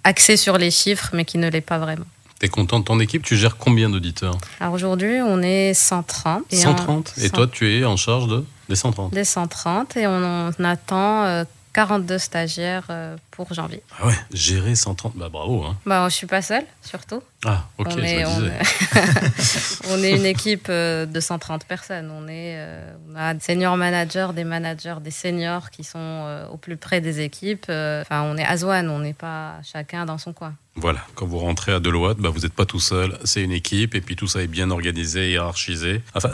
axé 0.04 0.36
sur 0.36 0.56
les 0.56 0.70
chiffres, 0.70 1.10
mais 1.12 1.24
qui 1.24 1.38
ne 1.38 1.50
l'est 1.50 1.60
pas 1.60 1.78
vraiment. 1.78 2.06
T'es 2.38 2.48
content 2.48 2.78
de 2.78 2.84
ton 2.84 3.00
équipe? 3.00 3.22
Tu 3.22 3.36
gères 3.36 3.56
combien 3.56 3.90
d'auditeurs? 3.90 4.38
Alors 4.60 4.74
aujourd'hui, 4.74 5.20
on 5.20 5.42
est 5.42 5.74
130. 5.74 6.44
Et 6.52 6.56
130 6.56 7.14
Et 7.22 7.30
toi, 7.30 7.48
tu 7.48 7.68
es 7.68 7.84
en 7.84 7.96
charge 7.96 8.28
de 8.28 8.44
des 8.68 8.76
130 8.76 9.12
Des 9.12 9.24
130 9.24 9.96
et 9.96 10.06
on, 10.06 10.52
attend 10.64 11.44
42 11.72 12.14
euh, 12.14 12.18
stagiaires 12.18 12.86
euh, 12.90 13.16
pour 13.38 13.54
janvier. 13.54 13.84
Ah 14.00 14.06
ouais, 14.08 14.14
gérer 14.32 14.74
130, 14.74 15.16
bah 15.16 15.28
bravo. 15.28 15.62
Hein. 15.62 15.76
Bah, 15.86 16.08
je 16.08 16.14
suis 16.14 16.26
pas 16.26 16.42
seule, 16.42 16.64
surtout. 16.82 17.22
Ah, 17.44 17.68
ok, 17.78 17.86
on 17.92 17.98
est, 18.02 18.24
on, 19.90 20.02
est 20.02 20.10
une 20.10 20.24
équipe 20.24 20.66
euh, 20.68 21.06
de 21.06 21.20
130 21.20 21.66
personnes. 21.66 22.10
On, 22.10 22.26
est, 22.26 22.56
euh, 22.56 22.92
on 23.08 23.14
a 23.14 23.32
des 23.32 23.40
senior 23.40 23.76
managers, 23.76 24.30
des 24.34 24.42
managers, 24.42 24.96
des 25.00 25.12
seniors 25.12 25.70
qui 25.70 25.84
sont 25.84 25.98
euh, 26.00 26.48
au 26.48 26.56
plus 26.56 26.76
près 26.76 27.00
des 27.00 27.20
équipes. 27.20 27.66
Enfin, 27.68 28.22
on 28.22 28.36
est 28.36 28.44
à 28.44 28.56
Zouane, 28.56 28.90
on 28.90 28.98
n'est 28.98 29.12
pas 29.12 29.54
chacun 29.62 30.04
dans 30.04 30.18
son 30.18 30.32
coin. 30.32 30.54
Voilà, 30.74 31.00
quand 31.14 31.26
vous 31.26 31.38
rentrez 31.38 31.72
à 31.72 31.80
Deloitte, 31.80 32.18
bah, 32.18 32.28
vous 32.28 32.40
n'êtes 32.40 32.52
pas 32.52 32.64
tout 32.64 32.78
seul, 32.78 33.18
c'est 33.24 33.42
une 33.42 33.50
équipe, 33.50 33.96
et 33.96 34.00
puis 34.00 34.14
tout 34.14 34.28
ça 34.28 34.42
est 34.42 34.46
bien 34.46 34.70
organisé, 34.70 35.30
hiérarchisé. 35.30 36.02
Enfin, 36.14 36.30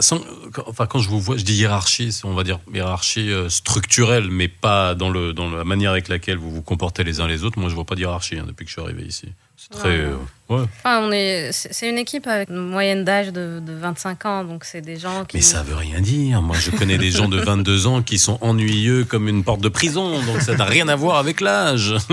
enfin, 0.67 0.85
quand 0.85 0.99
je 0.99 1.09
vous 1.09 1.19
vois, 1.19 1.35
je 1.35 1.43
dis 1.43 1.55
hiérarchie, 1.55 2.19
on 2.23 2.33
va 2.33 2.43
dire 2.43 2.59
hiérarchie 2.71 3.31
structurelle, 3.49 4.29
mais 4.29 4.47
pas 4.47 4.93
dans, 4.93 5.09
le, 5.09 5.33
dans 5.33 5.49
la 5.49 5.63
manière 5.63 5.91
avec 5.91 6.09
laquelle 6.09 6.37
vous 6.37 6.51
vous 6.51 6.61
comportez 6.61 6.94
les 7.03 7.19
uns 7.19 7.27
les 7.27 7.43
autres. 7.43 7.59
Moi, 7.59 7.69
je 7.69 7.75
vois 7.75 7.85
pas 7.85 7.95
de 7.95 8.01
hiérarchie 8.01 8.37
hein, 8.37 8.45
depuis 8.47 8.65
que 8.65 8.69
je 8.69 8.73
suis 8.73 8.81
arrivé 8.81 9.03
ici. 9.03 9.27
C'est 9.57 9.69
très. 9.69 9.97
Euh, 9.97 10.15
enfin, 10.49 10.99
on 11.01 11.11
est, 11.11 11.51
c'est 11.51 11.89
une 11.89 11.97
équipe 11.97 12.27
avec 12.27 12.49
une 12.49 12.57
moyenne 12.57 13.05
d'âge 13.05 13.31
de, 13.31 13.61
25 13.65 14.25
ans, 14.25 14.43
donc 14.43 14.65
c'est 14.65 14.81
des 14.81 14.97
gens 14.97 15.23
qui. 15.25 15.37
Mais 15.37 15.41
ça 15.41 15.63
veut 15.63 15.75
rien 15.75 16.01
dire. 16.01 16.41
Moi, 16.41 16.57
je 16.59 16.71
connais 16.71 16.97
des 16.97 17.11
gens 17.11 17.29
de 17.29 17.39
22 17.39 17.87
ans 17.87 18.01
qui 18.01 18.19
sont 18.19 18.37
ennuyeux 18.41 19.05
comme 19.05 19.27
une 19.27 19.43
porte 19.43 19.61
de 19.61 19.69
prison, 19.69 20.21
donc 20.23 20.41
ça 20.41 20.55
n'a 20.55 20.65
rien 20.65 20.87
à 20.87 20.95
voir 20.95 21.17
avec 21.17 21.41
l'âge. 21.41 21.95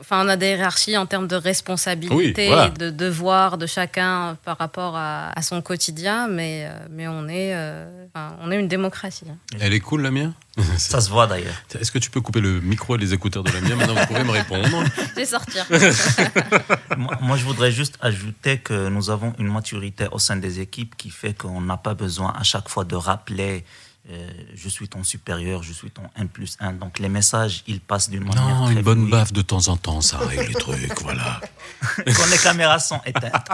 enfin, 0.00 0.24
on 0.24 0.28
a 0.28 0.36
des 0.36 0.48
hiérarchies 0.48 0.96
en 0.96 1.06
termes 1.06 1.26
de 1.26 1.36
responsabilité, 1.36 2.50
de 2.78 2.90
devoir 2.90 3.58
de 3.58 3.66
chacun 3.66 4.36
par 4.44 4.58
rapport 4.58 4.96
à, 4.96 5.32
son 5.42 5.62
quotidien, 5.62 6.28
mais, 6.28 6.66
euh, 6.66 6.78
mais 6.90 7.06
on, 7.06 7.28
est, 7.28 7.54
euh, 7.54 8.06
on 8.42 8.50
est 8.50 8.58
une 8.58 8.68
démocratie. 8.68 9.26
Hein. 9.30 9.36
Elle 9.60 9.74
est 9.74 9.80
cool, 9.80 10.02
la 10.02 10.10
mienne 10.10 10.32
Ça 10.78 11.00
se 11.00 11.10
voit 11.10 11.26
d'ailleurs. 11.26 11.54
Est-ce 11.78 11.92
que 11.92 11.98
tu 11.98 12.10
peux 12.10 12.20
couper 12.20 12.40
le 12.40 12.60
micro 12.60 12.96
et 12.96 12.98
les 12.98 13.12
écouteurs 13.12 13.44
de 13.44 13.52
la 13.52 13.60
mienne 13.60 13.76
Maintenant, 13.76 13.94
vous 13.94 14.06
pouvez 14.06 14.24
me 14.24 14.30
répondre. 14.30 14.84
Je 15.10 15.14
vais 15.14 15.26
sortir. 15.26 15.66
moi, 17.20 17.36
je 17.36 17.44
voudrais 17.44 17.70
juste 17.70 17.98
ajouter 18.00 18.58
que 18.58 18.88
nous 18.88 19.10
avons 19.10 19.34
une 19.38 19.52
maturité 19.52 20.06
au 20.10 20.18
sein 20.18 20.36
des 20.36 20.60
équipes 20.60 20.96
qui 20.96 21.10
fait 21.10 21.34
qu'on 21.34 21.60
n'a 21.60 21.76
pas 21.76 21.94
besoin 21.94 22.32
à 22.38 22.42
chaque 22.42 22.68
fois 22.68 22.84
de 22.84 22.96
rappeler 22.96 23.64
euh, 24.08 24.28
je 24.54 24.68
suis 24.68 24.88
ton 24.88 25.02
supérieur, 25.02 25.64
je 25.64 25.72
suis 25.72 25.90
ton 25.90 26.02
1 26.16 26.26
plus 26.26 26.56
1. 26.60 26.74
Donc 26.74 27.00
les 27.00 27.08
messages, 27.08 27.64
ils 27.66 27.80
passent 27.80 28.08
d'une 28.08 28.22
manière. 28.22 28.44
Non, 28.44 28.70
une 28.70 28.82
bonne 28.82 29.10
baffe 29.10 29.32
de 29.32 29.42
temps 29.42 29.66
en 29.66 29.76
temps, 29.76 30.00
ça 30.00 30.18
règle 30.18 30.46
les 30.46 30.54
trucs, 30.54 31.00
voilà. 31.02 31.40
Quand 32.06 32.26
les 32.30 32.38
caméras 32.38 32.78
sont 32.78 33.00
éteintes. 33.04 33.48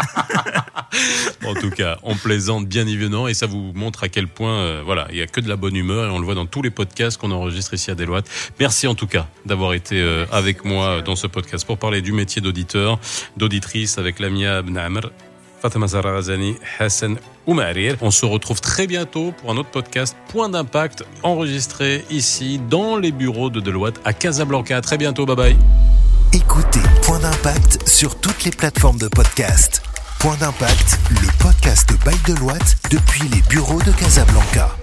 en 1.46 1.54
tout 1.54 1.70
cas, 1.70 1.98
on 2.02 2.14
plaisante 2.16 2.66
bien 2.66 2.86
évidemment 2.86 3.28
et 3.28 3.34
ça 3.34 3.46
vous 3.46 3.72
montre 3.74 4.04
à 4.04 4.10
quel 4.10 4.28
point, 4.28 4.58
euh, 4.58 4.82
voilà, 4.84 5.06
il 5.08 5.16
n'y 5.16 5.22
a 5.22 5.26
que 5.26 5.40
de 5.40 5.48
la 5.48 5.56
bonne 5.56 5.74
humeur 5.74 6.10
et 6.10 6.10
on 6.10 6.18
le 6.18 6.26
voit 6.26 6.34
dans 6.34 6.46
tous 6.46 6.60
les 6.60 6.70
podcasts 6.70 7.18
qu'on 7.18 7.30
enregistre 7.30 7.72
ici 7.72 7.90
à 7.90 7.94
Deloitte. 7.94 8.28
Merci 8.60 8.86
en 8.86 8.94
tout 8.94 9.06
cas 9.06 9.28
d'avoir 9.46 9.72
été 9.72 10.00
euh, 10.00 10.26
avec 10.30 10.66
moi 10.66 11.00
dans 11.00 11.16
ce 11.16 11.26
podcast 11.26 11.66
pour 11.66 11.78
parler 11.78 12.02
du 12.02 12.12
métier 12.12 12.42
d'auditeur, 12.42 12.98
d'auditrice 13.38 13.96
avec 13.96 14.18
Lamia 14.18 14.60
Bnamr 14.60 15.10
Fatama 15.62 15.86
Zarazani, 15.86 16.56
Hassan 16.80 17.18
Oumarir. 17.46 17.96
On 18.00 18.10
se 18.10 18.26
retrouve 18.26 18.60
très 18.60 18.88
bientôt 18.88 19.30
pour 19.30 19.52
un 19.52 19.56
autre 19.56 19.70
podcast 19.70 20.16
Point 20.28 20.48
d'impact 20.48 21.04
enregistré 21.22 22.04
ici 22.10 22.60
dans 22.68 22.96
les 22.96 23.12
bureaux 23.12 23.48
de 23.48 23.60
Deloitte 23.60 24.00
à 24.04 24.12
Casablanca. 24.12 24.80
très 24.80 24.98
bientôt, 24.98 25.24
bye 25.24 25.36
bye. 25.36 25.56
Écoutez 26.32 26.80
Point 27.02 27.20
d'impact 27.20 27.88
sur 27.88 28.18
toutes 28.18 28.42
les 28.42 28.50
plateformes 28.50 28.98
de 28.98 29.06
podcast. 29.06 29.82
Point 30.18 30.36
d'impact, 30.40 30.98
le 31.10 31.28
podcast 31.38 31.90
by 32.04 32.32
Deloitte 32.32 32.76
depuis 32.90 33.28
les 33.28 33.42
bureaux 33.48 33.80
de 33.82 33.92
Casablanca. 33.92 34.81